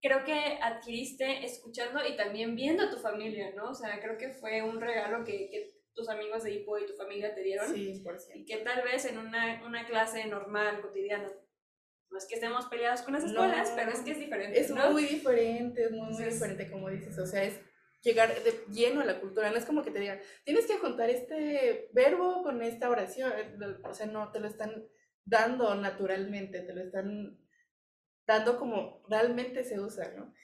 [0.00, 3.70] creo que adquiriste escuchando y también viendo a tu familia, ¿no?
[3.70, 6.94] O sea, creo que fue un regalo que, que tus amigos de Hippo y tu
[6.94, 11.30] familia te dieron Sí, por y que tal vez en una, una clase normal, cotidiana,
[12.12, 13.30] no es que estemos peleados con las No.
[13.30, 14.90] escuelas, pero es que es diferente, Es ¿no?
[14.92, 17.58] muy diferente, es muy, muy Entonces- diferente como dices, o sea, es
[18.02, 21.08] llegar de lleno a la cultura, no es como que te digan, tienes que juntar
[21.08, 23.32] este verbo con esta oración,
[23.84, 24.84] o sea, no, te lo están
[25.24, 27.38] dando naturalmente, te lo están
[28.26, 30.34] dando como realmente se usa, ¿no?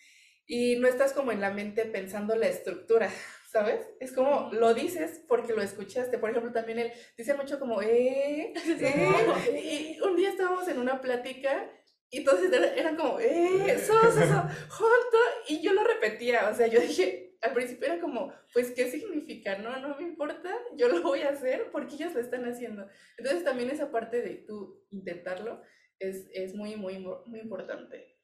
[0.46, 3.10] Y no estás como en la mente pensando la estructura,
[3.50, 3.80] ¿sabes?
[3.98, 6.18] Es como lo dices porque lo escuchaste.
[6.18, 9.96] Por ejemplo, también él dice mucho como, eh, eh.
[9.96, 11.70] Y un día estábamos en una plática
[12.10, 15.18] y entonces era- eran como, eh, eso, eso, eso, junto.
[15.48, 19.56] Y yo lo repetía, o sea, yo dije, al principio era como, pues, ¿qué significa?
[19.58, 22.86] No, no me importa, yo lo voy a hacer porque ellos lo están haciendo.
[23.16, 25.62] Entonces también esa parte de tú intentarlo
[25.98, 28.17] es, es muy, muy, muy importante.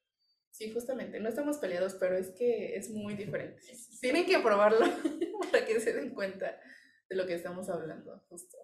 [0.55, 3.61] Sí, justamente, no estamos peleados, pero es que es muy diferente.
[4.01, 4.87] Tienen que probarlo
[5.51, 6.61] para que se den cuenta
[7.09, 8.57] de lo que estamos hablando, justo.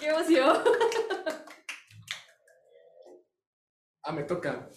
[0.00, 0.64] ¡Qué emoción!
[4.02, 4.68] Ah, me toca.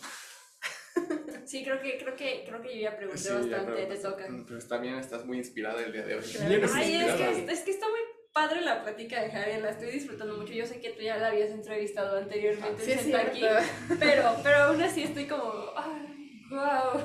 [1.46, 3.98] Sí, creo que, creo que, creo que yo ya pregunté Sí, ya bastante, creo te
[3.98, 4.28] toca.
[4.48, 6.24] Pues también estás muy inspirada el día de hoy.
[6.24, 6.68] Claro.
[6.76, 7.34] Ay, es inspirada.
[7.34, 8.00] que, es que está muy
[8.38, 10.54] padre la plática de Javier, la estoy disfrutando mucho.
[10.54, 13.48] Yo sé que tú ya la habías entrevistado anteriormente Sí, en cierto.
[14.00, 17.02] pero, pero aún así estoy como, ay, wow.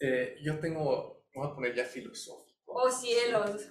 [0.00, 2.72] Eh, yo tengo, voy a poner ya filosófico.
[2.72, 3.68] Oh cielos.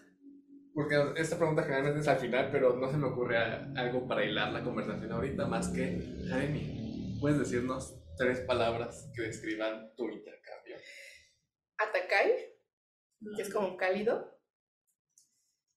[0.74, 4.24] Porque esta pregunta generalmente es al final, pero no se me ocurre a- algo para
[4.24, 10.78] hilar la conversación ahorita más que, Jeremy, ¿puedes decirnos tres palabras que describan tu intercambio?
[11.80, 12.32] Atakai,
[13.36, 14.37] que es como cálido.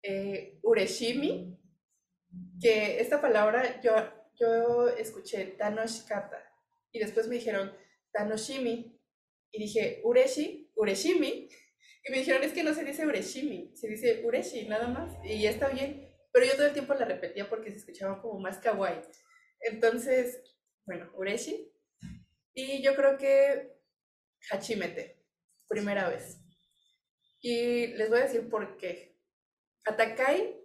[0.02, 1.58] Eh, ureshimi,
[2.60, 3.92] que esta palabra yo,
[4.38, 6.42] yo escuché Tanoshikata
[6.92, 7.72] y después me dijeron
[8.12, 8.98] Tanoshimi
[9.52, 11.48] y dije Ureshi, Ureshimi
[12.04, 15.42] y me dijeron es que no se dice Ureshimi, se dice Ureshi nada más y
[15.42, 18.58] ya está bien, pero yo todo el tiempo la repetía porque se escuchaba como más
[18.58, 19.02] kawaii.
[19.60, 20.40] Entonces,
[20.86, 21.70] bueno, Ureshi
[22.54, 23.80] y yo creo que
[24.50, 25.22] Hachimete,
[25.68, 26.38] primera vez.
[27.40, 29.19] Y les voy a decir por qué.
[29.86, 30.56] Atakai,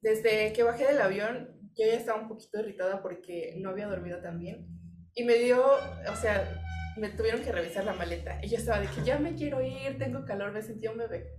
[0.00, 4.20] desde que bajé del avión, yo ya estaba un poquito irritada porque no había dormido
[4.20, 4.66] tan bien.
[5.14, 6.62] Y me dio, o sea,
[6.96, 8.38] me tuvieron que revisar la maleta.
[8.42, 11.30] Y yo estaba de que ya me quiero ir, tengo calor, me sentí un bebé.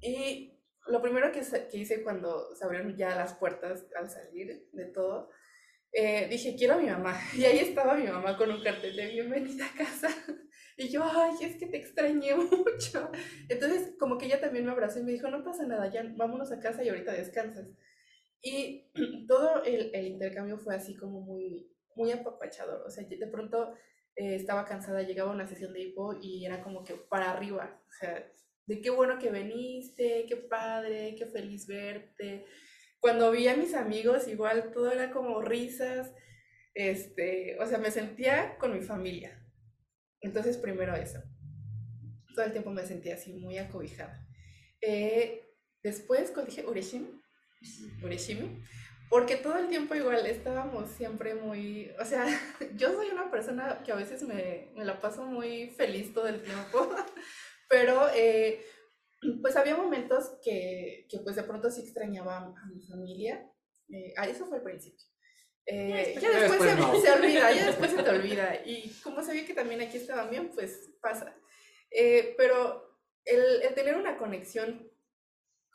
[0.00, 1.40] Y lo primero que,
[1.70, 5.30] que hice cuando se abrieron ya las puertas al salir de todo,
[5.92, 7.18] eh, dije, quiero a mi mamá.
[7.36, 10.08] Y ahí estaba mi mamá con un cartel de bienvenida a casa.
[10.76, 13.10] Y yo, ay, es que te extrañé mucho.
[13.50, 16.50] Entonces, como que ella también me abrazó y me dijo, no pasa nada, ya vámonos
[16.52, 17.68] a casa y ahorita descansas.
[18.40, 18.90] Y
[19.28, 22.82] todo el, el intercambio fue así como muy, muy apapachador.
[22.86, 23.74] O sea, de pronto
[24.16, 27.78] eh, estaba cansada, llegaba una sesión de hipo y era como que para arriba.
[27.86, 28.26] O sea,
[28.66, 32.46] de qué bueno que viniste, qué padre, qué feliz verte.
[33.00, 36.12] Cuando vi a mis amigos, igual todo era como risas.
[36.74, 39.42] Este, o sea, me sentía con mi familia.
[40.20, 41.20] Entonces, primero eso.
[42.34, 44.26] Todo el tiempo me sentía así muy acobijada.
[44.80, 45.48] Eh,
[45.82, 47.20] después, cuando dije Ureshimi,
[48.02, 48.62] Ureshimi,
[49.10, 52.26] porque todo el tiempo igual estábamos siempre muy, o sea,
[52.76, 56.40] yo soy una persona que a veces me, me la paso muy feliz todo el
[56.42, 56.94] tiempo,
[57.68, 58.64] pero eh,
[59.42, 63.46] pues había momentos que, que, pues de pronto sí extrañaba a mi familia,
[63.88, 65.04] eh, ah, eso fue al principio.
[65.66, 67.00] Eh, ya después, después se, no.
[67.00, 68.62] se olvida, ya después se te olvida.
[68.64, 71.36] Y como sabía que también aquí estaban bien, pues pasa.
[71.90, 74.90] Eh, pero el, el tener una conexión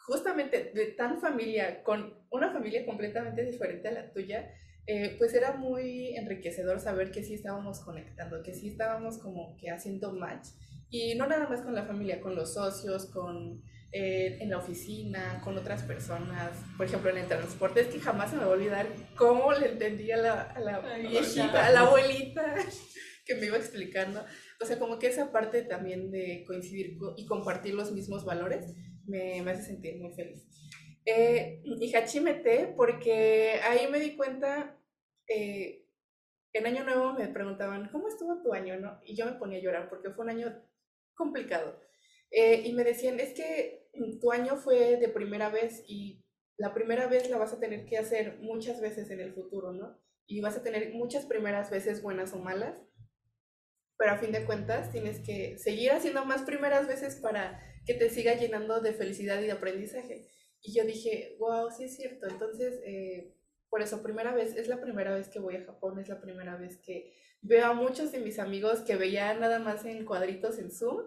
[0.05, 4.53] justamente de tan familia con una familia completamente diferente a la tuya,
[4.87, 9.71] eh, pues era muy enriquecedor saber que sí estábamos conectando, que sí estábamos como que
[9.71, 10.49] haciendo match.
[10.97, 15.41] Y no nada más con la familia, con los socios, con eh, en la oficina,
[15.43, 18.53] con otras personas, por ejemplo en el transporte, es que jamás se me va a
[18.53, 22.55] olvidar cómo le entendía a la, a la viejita, a la abuelita
[23.25, 24.23] que me iba explicando.
[24.61, 28.73] O sea, como que esa parte también de coincidir co- y compartir los mismos valores
[29.05, 30.47] me, me hace sentir muy feliz.
[31.05, 34.77] Eh, y Hachimete, porque ahí me di cuenta,
[35.27, 35.85] eh,
[36.53, 38.79] en Año Nuevo me preguntaban, ¿cómo estuvo tu año?
[38.79, 38.99] No?
[39.05, 40.47] Y yo me ponía a llorar porque fue un año
[41.15, 41.79] complicado.
[42.31, 43.87] Eh, y me decían, es que
[44.21, 46.23] tu año fue de primera vez y
[46.57, 49.99] la primera vez la vas a tener que hacer muchas veces en el futuro, ¿no?
[50.27, 52.77] Y vas a tener muchas primeras veces buenas o malas,
[53.97, 58.09] pero a fin de cuentas tienes que seguir haciendo más primeras veces para que te
[58.09, 60.27] siga llenando de felicidad y de aprendizaje.
[60.61, 62.27] Y yo dije, wow, sí es cierto.
[62.27, 63.35] Entonces, eh,
[63.69, 66.57] por eso, primera vez, es la primera vez que voy a Japón, es la primera
[66.57, 67.13] vez que
[67.47, 71.03] veo a muchos de mis amigos que veía nada más en cuadritos en Zoom.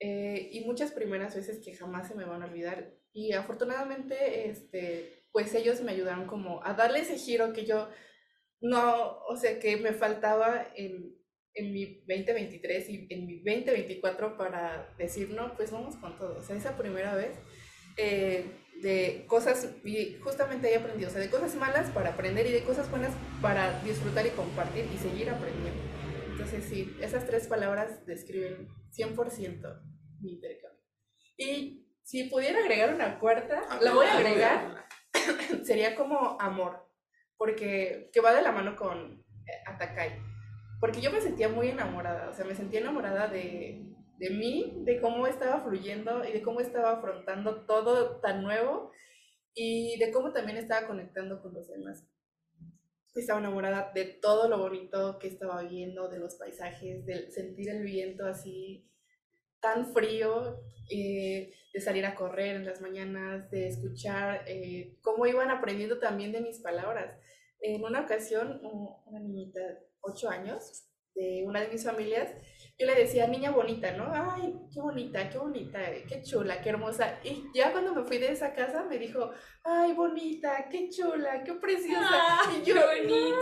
[0.00, 2.94] eh, y muchas primeras veces que jamás se me van a olvidar.
[3.12, 7.88] Y afortunadamente, este, pues ellos me ayudaron como a darle ese giro que yo
[8.60, 11.16] no, o sea, que me faltaba en,
[11.54, 16.38] en mi 2023 y en mi 2024 para decir, no, pues vamos con todo.
[16.38, 17.36] O sea, esa primera vez
[17.96, 18.44] eh,
[18.82, 22.62] de cosas, y justamente ahí aprendí, o sea, de cosas malas para aprender y de
[22.62, 23.12] cosas buenas
[23.42, 25.82] para disfrutar y compartir y seguir aprendiendo.
[26.30, 29.82] Entonces, sí, esas tres palabras describen 100%
[30.20, 30.80] mi intercambio.
[31.36, 34.86] Y si pudiera agregar una cuarta, la voy a agregar,
[35.64, 36.88] sería como amor,
[37.36, 40.22] porque que va de la mano con eh, Atakai.
[40.80, 43.84] Porque yo me sentía muy enamorada, o sea, me sentía enamorada de,
[44.18, 48.90] de mí, de cómo estaba fluyendo y de cómo estaba afrontando todo tan nuevo
[49.54, 52.04] y de cómo también estaba conectando con los demás.
[53.14, 57.82] Estaba enamorada de todo lo bonito que estaba viendo, de los paisajes, de sentir el
[57.82, 58.88] viento así
[59.60, 65.50] tan frío, eh, de salir a correr en las mañanas, de escuchar eh, cómo iban
[65.50, 67.18] aprendiendo también de mis palabras.
[67.60, 69.60] En una ocasión, una niñita,
[70.00, 72.32] ocho años, de una de mis familias,
[72.78, 74.12] yo le decía, niña bonita, ¿no?
[74.14, 77.18] Ay, qué bonita, qué bonita, qué chula, qué hermosa.
[77.24, 79.32] Y ya cuando me fui de esa casa me dijo,
[79.64, 82.20] ay, bonita, qué chula, qué preciosa.
[82.56, 83.36] y yo, qué bonito.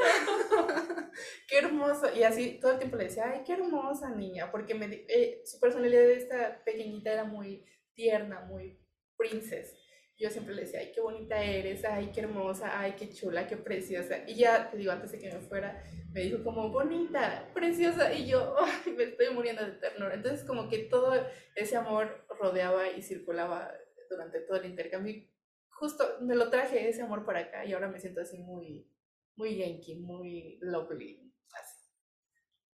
[1.49, 2.09] qué hermoso.
[2.16, 5.61] Y así todo el tiempo le decía, ay, qué hermosa niña, porque me, eh, su
[5.61, 8.81] personalidad de esta pequeñita era muy tierna, muy
[9.18, 9.75] princess.
[10.18, 13.57] Yo siempre le decía, ay, qué bonita eres, ay, qué hermosa, ay, qué chula, qué
[13.59, 14.26] preciosa.
[14.26, 18.12] Y ya, te digo, antes de que me fuera, me dijo como, bonita, preciosa.
[18.14, 20.14] Y yo, ay, me estoy muriendo de ternura.
[20.14, 21.12] Entonces, como que todo
[21.55, 23.70] ese amor rodeaba y circulaba
[24.09, 25.12] durante todo el intercambio.
[25.12, 25.31] Y
[25.68, 28.90] justo me lo traje ese amor para acá y ahora me siento así muy,
[29.37, 31.90] muy yankee, muy lovely, así.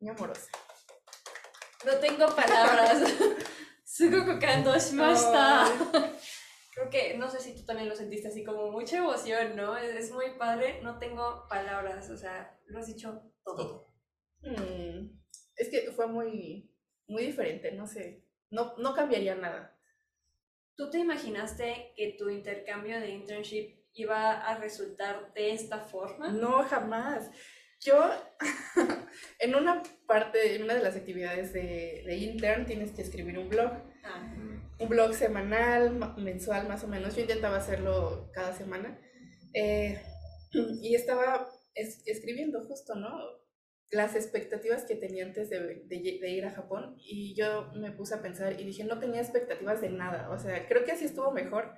[0.01, 0.51] Muy amorosa.
[1.87, 3.15] No tengo palabras.
[3.85, 5.65] Sugoku kando shimashita.
[5.65, 6.19] Ay.
[6.79, 9.77] Creo que, no sé si tú también lo sentiste así como mucha emoción, ¿no?
[9.77, 13.57] Es, es muy padre, no tengo palabras, o sea, lo has dicho todo.
[13.57, 13.95] Todo.
[14.43, 15.19] Mm,
[15.57, 16.73] es que fue muy,
[17.09, 18.23] muy diferente, no sé.
[18.51, 19.77] No, no cambiaría nada.
[20.77, 26.31] ¿Tú te imaginaste que tu intercambio de internship iba a resultar de esta forma?
[26.31, 27.29] No, jamás.
[27.81, 28.09] Yo,
[29.41, 33.49] en una parte, en una de las actividades de, de intern, tienes que escribir un
[33.49, 33.73] blog.
[34.05, 34.33] Ah,
[34.81, 37.15] un blog semanal, ma- mensual más o menos.
[37.17, 38.99] Yo intentaba hacerlo cada semana.
[39.55, 40.01] Eh,
[40.83, 43.11] y estaba es- escribiendo justo, ¿no?
[43.91, 46.97] Las expectativas que tenía antes de, de de ir a Japón.
[46.99, 50.31] Y yo me puse a pensar y dije, no tenía expectativas de nada.
[50.31, 51.75] O sea, creo que así estuvo mejor.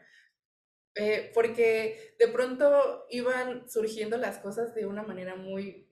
[0.97, 5.89] Eh, porque de pronto iban surgiendo las cosas de una manera muy,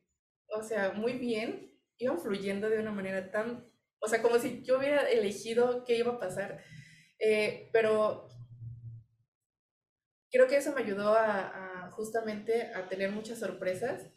[0.48, 1.72] o sea, muy bien.
[1.98, 6.12] Iban fluyendo de una manera tan, o sea, como si yo hubiera elegido qué iba
[6.14, 6.62] a pasar.
[7.20, 8.28] Eh, pero
[10.30, 14.10] creo que eso me ayudó a, a justamente a tener muchas sorpresas.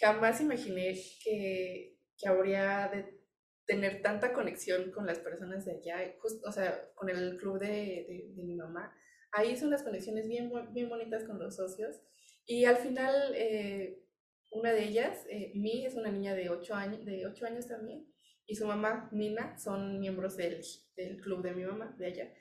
[0.00, 0.94] Jamás imaginé
[1.24, 3.20] que, que habría de
[3.66, 7.68] tener tanta conexión con las personas de allá, jus- o sea, con el club de,
[7.68, 8.94] de, de mi mamá.
[9.32, 11.96] Ahí hice unas conexiones bien, bien bonitas con los socios
[12.44, 14.02] Y al final, eh,
[14.50, 18.11] una de ellas, eh, Mi, es una niña de 8 años, de ocho años también,
[18.46, 20.62] y su mamá, Nina, son miembros del,
[20.96, 22.34] del club de mi mamá, de ella.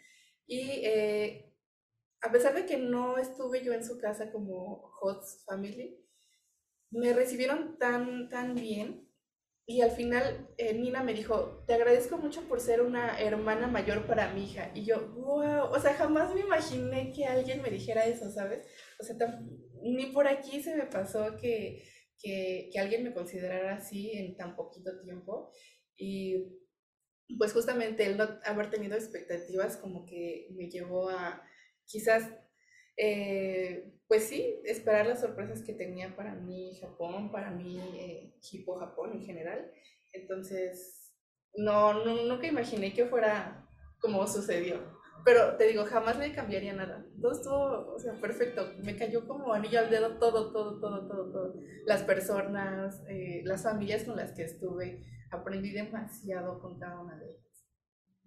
[0.45, 1.51] Y eh,
[2.21, 5.97] a pesar de que no estuve yo en su casa como host family,
[6.91, 9.07] me recibieron tan, tan bien.
[9.65, 14.05] Y al final eh, Nina me dijo, te agradezco mucho por ser una hermana mayor
[14.05, 14.71] para mi hija.
[14.75, 18.67] Y yo, wow, o sea, jamás me imaginé que alguien me dijera eso, ¿sabes?
[18.99, 19.15] O sea,
[19.81, 21.83] ni por aquí se me pasó que,
[22.19, 25.51] que, que alguien me considerara así en tan poquito tiempo.
[26.01, 31.41] Y pues justamente el no haber tenido expectativas como que me llevó a
[31.85, 32.29] quizás,
[32.97, 38.33] eh, pues sí, esperar las sorpresas que tenía para mí Japón, para mí eh,
[38.79, 39.71] Japón en general.
[40.11, 41.13] Entonces,
[41.55, 43.67] no, no, nunca imaginé que fuera
[43.99, 44.99] como sucedió.
[45.23, 47.05] Pero te digo, jamás le cambiaría nada.
[47.21, 48.73] Todo estuvo, o sea, perfecto.
[48.83, 51.53] Me cayó como anillo al dedo todo, todo, todo, todo, todo.
[51.85, 57.31] Las personas, eh, las familias con las que estuve, aprendí demasiado con cada una de
[57.31, 57.41] ellas.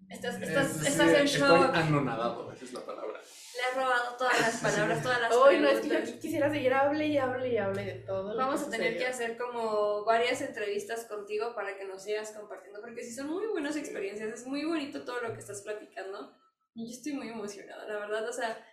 [0.09, 1.75] Estás, Es estás, decir, estás en Estoy shock.
[1.75, 3.19] anonadado, esa es la palabra.
[3.19, 6.73] Le has robado todas las palabras, todas las Hoy no es que yo quisiera seguir,
[6.73, 8.35] hable y hable y hable de todo.
[8.37, 13.03] Vamos a tener que hacer como varias entrevistas contigo para que nos sigas compartiendo, porque
[13.03, 16.33] sí son muy buenas experiencias, es muy bonito todo lo que estás platicando.
[16.75, 18.63] Y yo estoy muy emocionada, la verdad, o sea,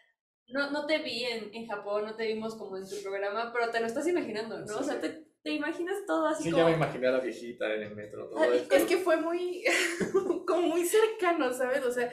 [0.48, 3.70] no, no te vi en, en Japón, no te vimos como en tu programa, pero
[3.70, 4.78] te lo estás imaginando, ¿no?
[4.78, 6.62] O sea, te, te imaginas todo así Sí, como...
[6.64, 8.74] ya me imaginé a la viejita en el metro, todo Ah, esto.
[8.74, 9.64] Es que fue muy,
[10.46, 11.84] como muy cercano, ¿sabes?
[11.84, 12.12] O sea,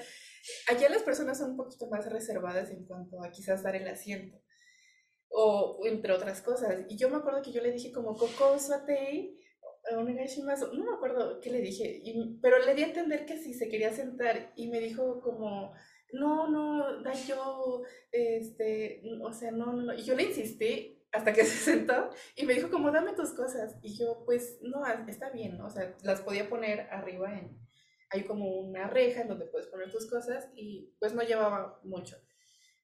[0.68, 4.38] allá las personas son un poquito más reservadas en cuanto a quizás dar el asiento.
[5.30, 6.86] O entre otras cosas.
[6.90, 9.38] Y yo me acuerdo que yo le dije como Coco Suatei,
[9.96, 13.54] onegaishimasu", no me acuerdo qué le dije, y- pero le di a entender que si
[13.54, 15.74] se quería sentar y me dijo como,
[16.14, 19.94] no, no, da yo, este, o sea, no, no, no.
[19.94, 23.76] Y yo le insistí hasta que se sentó y me dijo como, dame tus cosas.
[23.82, 25.68] Y yo, pues, no, está bien, ¿no?
[25.68, 27.58] O sea, las podía poner arriba en,
[28.12, 32.18] hay como una reja en donde puedes poner tus cosas y pues no llevaba mucho.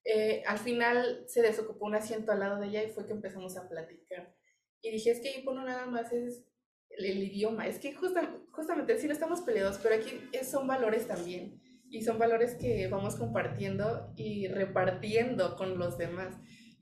[0.03, 3.57] Eh, al final se desocupó un asiento al lado de ella y fue que empezamos
[3.57, 4.35] a platicar.
[4.81, 6.45] Y dije, es que Ipo no nada más es
[6.89, 10.67] el, el idioma, es que justa- justamente sí no estamos peleados, pero aquí es- son
[10.67, 11.61] valores también.
[11.89, 16.35] Y son valores que vamos compartiendo y repartiendo con los demás.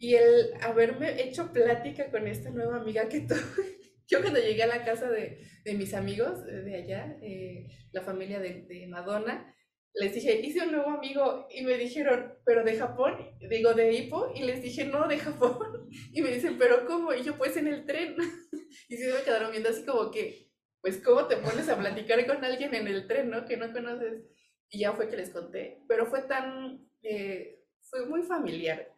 [0.04, 3.40] Y el haberme hecho plática con esta nueva amiga que tuve,
[4.10, 8.42] yo cuando llegué a la casa de, de mis amigos de allá, eh, la familia
[8.42, 9.56] de, de Madonna,
[9.94, 13.16] les dije, hice un nuevo amigo y me dijeron, pero de Japón,
[13.50, 15.90] digo de Hippo, y les dije, no, de Japón.
[16.12, 17.14] Y me dicen, pero ¿cómo?
[17.14, 18.18] Y yo, pues en el tren.
[18.90, 20.50] Y sí me quedaron viendo así como que,
[20.82, 23.46] pues, ¿cómo te pones a platicar con alguien en el tren, no?
[23.46, 24.24] Que no conoces.
[24.70, 25.82] Y ya fue que les conté.
[25.88, 28.93] Pero fue tan, eh, fue muy familiar.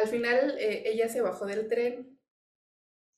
[0.00, 2.18] Al final eh, ella se bajó del tren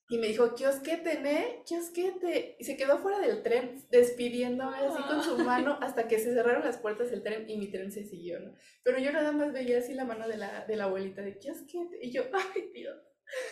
[0.09, 1.63] y me dijo, kiosquete, ¿ne?
[1.65, 2.57] Kiosquete.
[2.59, 6.65] Y se quedó fuera del tren despidiéndome así con su mano hasta que se cerraron
[6.65, 8.55] las puertas del tren y mi tren se siguió, ¿no?
[8.83, 11.99] Pero yo nada más veía así la mano de la, de la abuelita de kiosquete
[12.01, 12.97] y yo, ay Dios,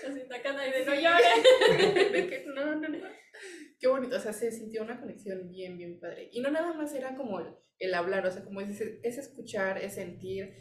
[0.05, 2.11] Así tacana y de no llores.
[2.11, 3.07] de que no, no, no.
[3.79, 6.29] Qué bonito, o sea, se sintió una conexión bien, bien padre.
[6.33, 9.77] Y no nada más era como el, el hablar, o sea, como es, es escuchar,
[9.77, 10.53] es sentir,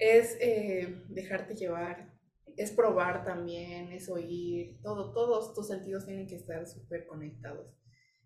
[0.00, 2.12] es eh, dejarte llevar,
[2.56, 7.72] es probar también, es oír, todo, todos tus sentidos tienen que estar súper conectados.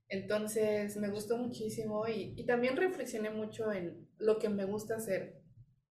[0.09, 5.43] Entonces, me gustó muchísimo y, y también reflexioné mucho en lo que me gusta hacer.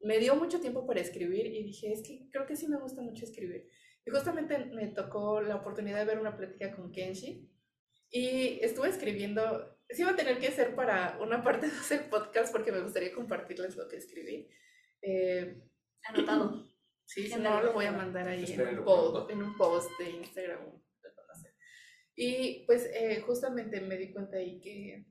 [0.01, 3.01] Me dio mucho tiempo para escribir y dije, es que creo que sí me gusta
[3.01, 3.67] mucho escribir.
[4.05, 7.49] Y justamente me tocó la oportunidad de ver una plática con Kenshi
[8.09, 12.53] y estuve escribiendo, sí iba a tener que ser para una parte de hacer podcast
[12.53, 14.47] porque me gustaría compartirles lo que escribí.
[15.01, 15.61] Eh,
[16.03, 16.63] Anotado.
[17.05, 20.09] Sí, si no lo voy a mandar ahí en un, post, en un post de
[20.09, 20.83] Instagram.
[22.15, 25.07] Y pues eh, justamente me di cuenta ahí que,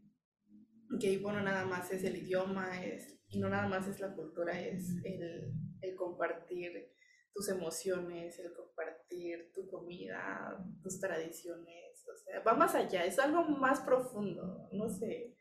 [1.00, 4.60] que bueno, nada más es el idioma, es, y no nada más es la cultura,
[4.60, 6.92] es el, el compartir
[7.32, 13.42] tus emociones, el compartir tu comida, tus tradiciones, o sea, va más allá, es algo
[13.44, 15.34] más profundo, no sé,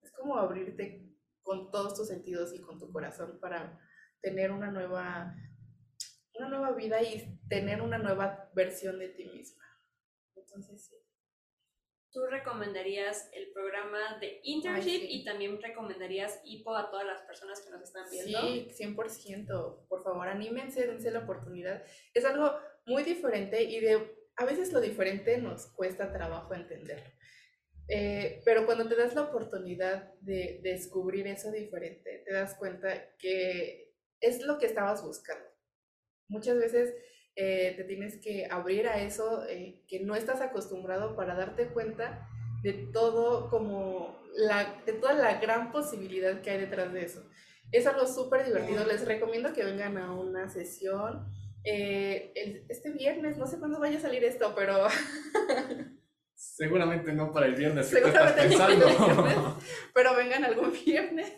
[0.00, 1.06] es como abrirte
[1.42, 3.78] con todos tus sentidos y con tu corazón para
[4.20, 5.34] tener una nueva,
[6.34, 9.64] una nueva vida y tener una nueva versión de ti misma.
[10.34, 10.96] Entonces, sí.
[12.12, 15.08] ¿Tú recomendarías el programa de internship sí.
[15.10, 18.40] y también recomendarías IPO a todas las personas que nos están viendo?
[18.40, 19.86] Sí, 100%.
[19.86, 21.84] Por favor, anímense, dense la oportunidad.
[22.14, 27.10] Es algo muy diferente y de a veces lo diferente nos cuesta trabajo entenderlo.
[27.88, 33.85] Eh, pero cuando te das la oportunidad de descubrir eso diferente, te das cuenta que
[34.20, 35.44] es lo que estabas buscando.
[36.28, 36.94] Muchas veces
[37.36, 42.28] eh, te tienes que abrir a eso eh, que no estás acostumbrado para darte cuenta
[42.62, 47.22] de todo como la, de toda la gran posibilidad que hay detrás de eso.
[47.72, 51.26] Es algo súper divertido, les recomiendo que vengan a una sesión.
[51.68, 54.86] eh, el- este viernes, no sé cuándo vaya a salir esto, pero
[56.34, 59.24] Seguramente no para el viernes tú estás Seguramente no para el pensando.
[59.24, 59.54] viernes.
[59.94, 61.32] pero vengan algún viernes,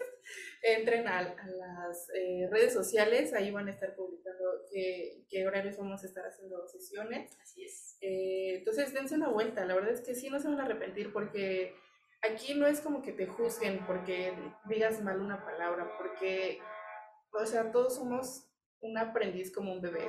[0.62, 5.76] entren a, a las eh, redes sociales, ahí van a estar publicando qué, qué horarios
[5.76, 7.36] vamos a estar haciendo sesiones.
[7.40, 7.96] Así es.
[8.00, 11.12] Eh, entonces dense una vuelta, la verdad es que sí no se van a arrepentir
[11.12, 11.74] porque
[12.22, 14.32] aquí no es como que te juzguen porque
[14.68, 16.61] digas mal una palabra, porque,
[17.32, 18.44] o sea, todos somos
[18.80, 20.09] un aprendiz como un bebé,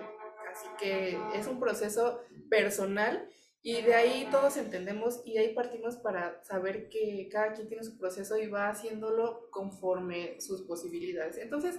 [0.52, 3.30] así que es un proceso personal
[3.62, 7.98] y de ahí todos entendemos y ahí partimos para saber que cada quien tiene su
[7.98, 11.38] proceso y va haciéndolo conforme sus posibilidades.
[11.38, 11.78] Entonces,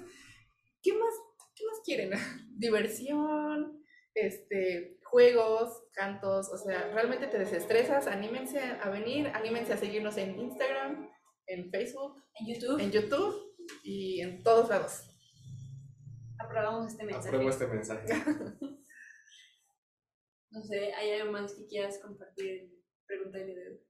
[0.82, 1.14] ¿qué más,
[1.54, 2.10] qué más quieren?
[2.58, 3.82] Diversión,
[4.14, 10.38] este, juegos, cantos, o sea, realmente te desestresas, anímense a venir, anímense a seguirnos en
[10.38, 11.08] Instagram,
[11.46, 15.02] en Facebook, En YouTube en YouTube y en todos lados.
[16.38, 17.28] aprobamos este mensaje.
[17.28, 18.06] Apruebo este mensaje.
[20.50, 22.70] No sé, ¿hay algo más que quieras compartir?
[23.06, 23.80] Pregúntale de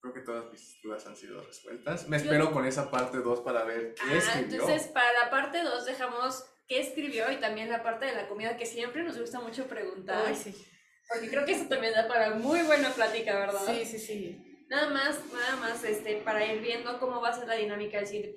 [0.00, 2.08] Creo que todas mis dudas han sido resueltas.
[2.08, 4.60] Me Yo- espero con esa parte 2 para ver qué Ah, escribió.
[4.60, 8.56] entonces para la parte 2 dejamos qué escribió y también la parte de la comida
[8.56, 10.24] que siempre nos gusta mucho preguntar.
[10.26, 10.54] Ay, sí.
[11.08, 13.64] Porque creo que eso también da para muy buena plática, ¿verdad?
[13.66, 14.64] Sí, sí, sí.
[14.68, 18.10] Nada más, nada más, este, para ir viendo cómo va a ser la dinámica, es
[18.10, 18.36] decir,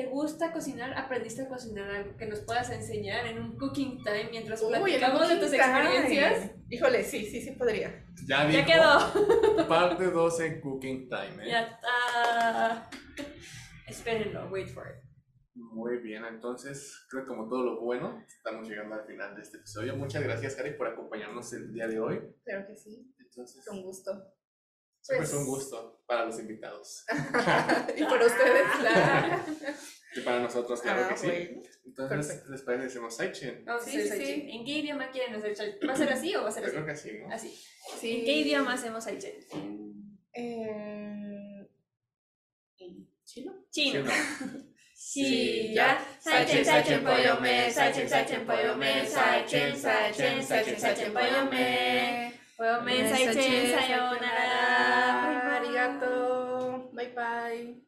[0.00, 0.96] ¿te gusta cocinar?
[0.96, 5.36] ¿Aprendiste a cocinar algo que nos puedas enseñar en un cooking time mientras platicamos de
[5.36, 5.62] tus time.
[5.62, 6.50] experiencias?
[6.70, 8.06] Híjole, sí, sí, sí podría.
[8.26, 9.68] Ya, Ya dijo, quedó.
[9.68, 11.44] Parte 2 en Cooking Time.
[11.44, 11.50] ¿eh?
[11.50, 12.90] Ya está.
[13.86, 15.04] Espérenlo, wait for it.
[15.54, 19.58] Muy bien, entonces creo que como todo lo bueno, estamos llegando al final de este
[19.58, 19.96] episodio.
[19.96, 22.20] Muchas gracias, Cari, por acompañarnos el día de hoy.
[22.44, 24.12] Claro que sí, Entonces, con gusto.
[25.00, 27.04] Siempre Pues- es un gusto para los invitados.
[27.96, 29.42] y para ustedes, claro.
[30.16, 31.26] Y para nosotros, claro Ah, que sí.
[31.26, 31.62] bueno.
[31.86, 32.50] Entonces, perfecto.
[32.50, 34.26] les parece decimos Sí, sí, Saichen.
[34.26, 34.48] sí.
[34.50, 35.88] ¿En qué idioma quieren hacer Saichen?
[35.88, 36.74] ¿Va a ser así o va a ser Yo así?
[36.76, 37.32] creo que sí, ¿no?
[37.34, 37.64] Así.
[38.00, 38.18] Sí.
[38.18, 39.34] ¿En qué idioma hacemos Saichen?
[39.52, 40.00] En
[40.32, 41.68] Eh,
[42.78, 43.52] ¿en ¿Chino?
[43.70, 44.04] chino.
[45.02, 45.98] Sí, Sí, ya.
[46.20, 47.70] Saichen, Saichen, pollo me.
[47.70, 49.06] Saichen, Saichen, pollo me.
[49.06, 52.34] Saichen, Saichen, Saichen, Saichen, pollo me.
[52.54, 53.32] Pollo me, Saichen,
[53.80, 54.69] sayonara.
[55.80, 55.96] Bye,
[56.92, 57.14] bye.
[57.14, 57.82] Bye.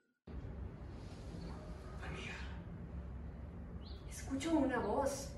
[4.10, 5.28] Escucho una voz.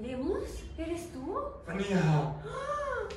[0.00, 0.64] ¿Lemus?
[0.76, 1.36] ¿Eres tú?
[1.66, 2.34] Fania,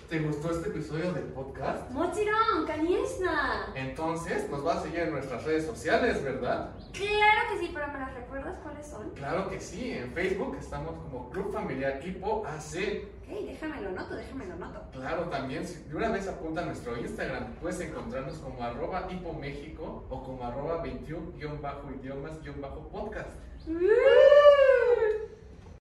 [0.09, 1.87] ¿te gustó este episodio del podcast?
[1.91, 3.67] Mochiron, Kaniesna.
[3.75, 6.71] Entonces, nos vas a seguir en nuestras redes sociales, ¿verdad?
[6.91, 9.11] Claro que sí, pero ¿me las recuerdas cuáles son?
[9.11, 13.03] Claro que sí, en Facebook estamos como Club Familiar Hipo AC.
[13.21, 14.81] Ok, déjame lo noto, déjame lo noto.
[14.91, 20.03] Claro, también, si de una vez apunta a nuestro Instagram, puedes encontrarnos como arroba hipoméxico
[20.09, 23.29] o como arroba 21-idiomas-podcast.
[23.67, 24.90] ¡Uh!